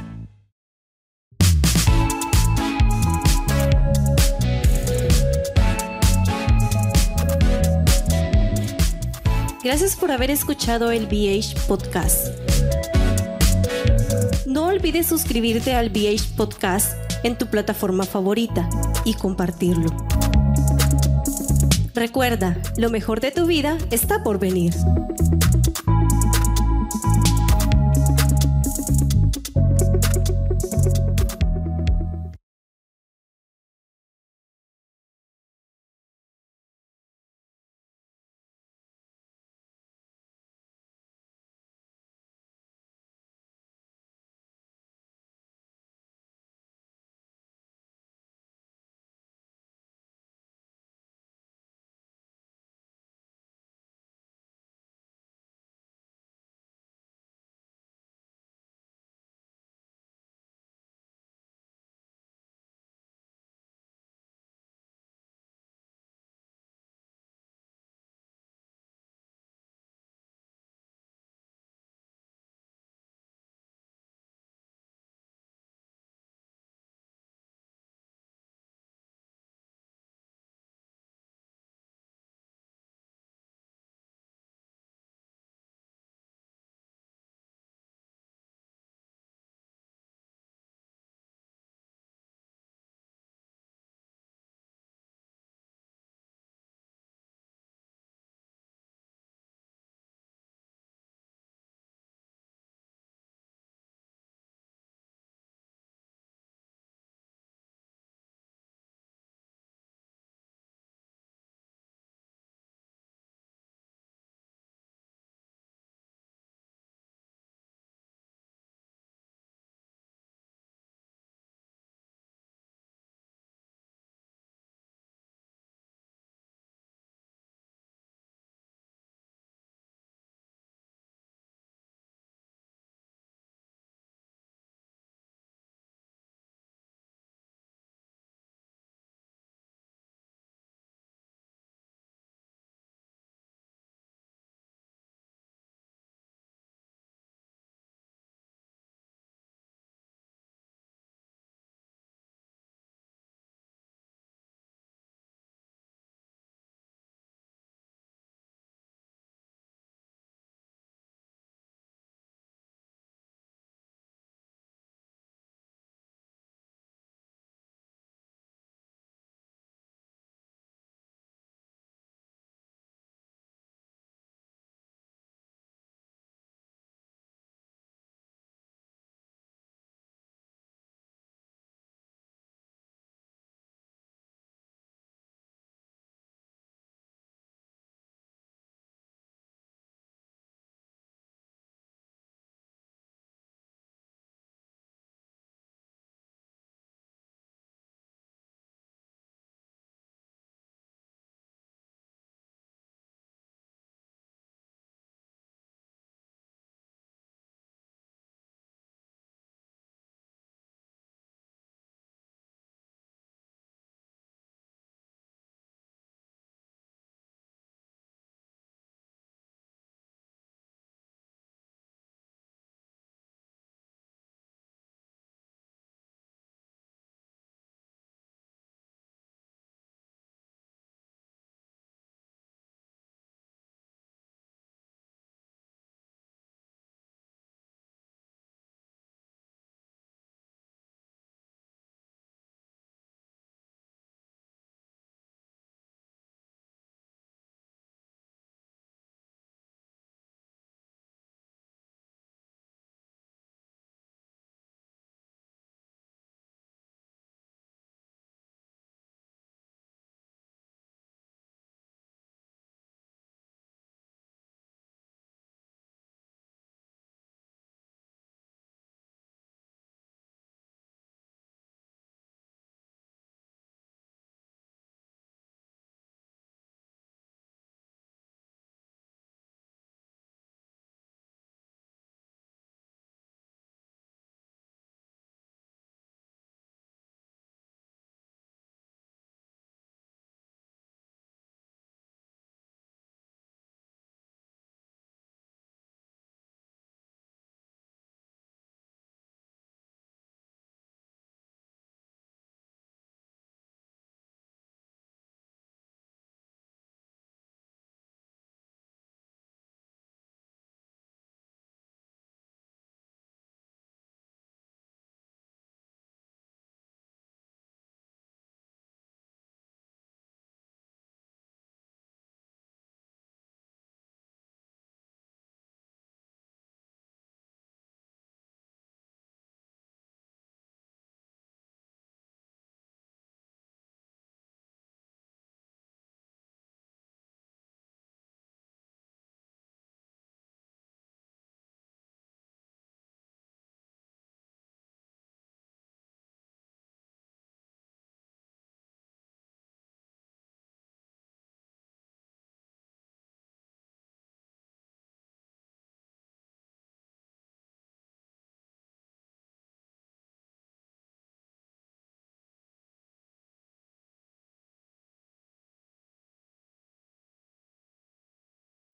Gracias 9.64 9.96
por 9.96 10.12
haber 10.12 10.30
escuchado 10.30 10.90
el 10.90 11.06
BH 11.06 11.58
Podcast. 11.66 12.28
No 14.44 14.66
olvides 14.66 15.06
suscribirte 15.06 15.72
al 15.72 15.88
BH 15.88 16.36
Podcast 16.36 16.92
en 17.22 17.38
tu 17.38 17.46
plataforma 17.46 18.04
favorita 18.04 18.68
y 19.06 19.14
compartirlo. 19.14 19.86
Recuerda, 21.94 22.58
lo 22.76 22.90
mejor 22.90 23.22
de 23.22 23.30
tu 23.30 23.46
vida 23.46 23.78
está 23.90 24.22
por 24.22 24.38
venir. 24.38 24.74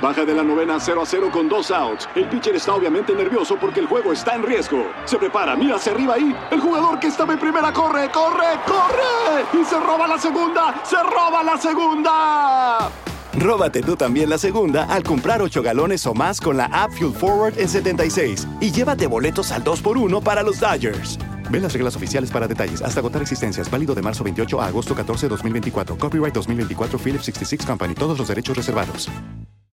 Baja 0.00 0.24
de 0.24 0.34
la 0.34 0.42
novena 0.42 0.78
0 0.80 1.02
a 1.02 1.06
0 1.06 1.30
con 1.32 1.48
dos 1.48 1.70
outs. 1.70 2.08
El 2.14 2.28
pitcher 2.28 2.56
está 2.56 2.74
obviamente 2.74 3.14
nervioso 3.14 3.56
porque 3.56 3.80
el 3.80 3.86
juego 3.86 4.12
está 4.12 4.34
en 4.34 4.42
riesgo. 4.42 4.86
Se 5.04 5.16
prepara, 5.16 5.54
mira 5.54 5.76
hacia 5.76 5.92
arriba 5.92 6.14
ahí. 6.14 6.36
El 6.50 6.60
jugador 6.60 6.98
que 6.98 7.06
estaba 7.06 7.32
en 7.32 7.38
primera 7.38 7.72
corre, 7.72 8.10
corre, 8.10 8.58
corre. 8.66 9.60
Y 9.60 9.64
se 9.64 9.78
roba 9.78 10.08
la 10.08 10.18
segunda, 10.18 10.80
se 10.84 10.96
roba 10.96 11.42
la 11.42 11.56
segunda. 11.56 12.90
Róbate 13.34 13.80
tú 13.80 13.96
también 13.96 14.28
la 14.28 14.38
segunda 14.38 14.84
al 14.84 15.02
comprar 15.02 15.40
8 15.40 15.62
galones 15.62 16.06
o 16.06 16.14
más 16.14 16.40
con 16.40 16.56
la 16.56 16.66
app 16.66 16.90
Fuel 16.92 17.14
Forward 17.14 17.58
en 17.58 17.68
76 17.68 18.46
y 18.60 18.70
llévate 18.70 19.06
boletos 19.06 19.52
al 19.52 19.64
2x1 19.64 20.22
para 20.22 20.42
los 20.42 20.60
Dodgers. 20.60 21.18
Ve 21.50 21.60
las 21.60 21.72
reglas 21.72 21.94
oficiales 21.96 22.30
para 22.30 22.48
detalles. 22.48 22.82
Hasta 22.82 23.00
agotar 23.00 23.22
existencias. 23.22 23.70
Válido 23.70 23.94
de 23.94 24.02
marzo 24.02 24.24
28 24.24 24.60
a 24.60 24.66
agosto 24.66 24.94
14, 24.94 25.28
2024. 25.28 25.96
Copyright 25.96 26.34
2024 26.34 26.98
Philips 26.98 27.26
66 27.26 27.66
Company. 27.66 27.94
Todos 27.94 28.18
los 28.18 28.28
derechos 28.28 28.56
reservados. 28.56 29.08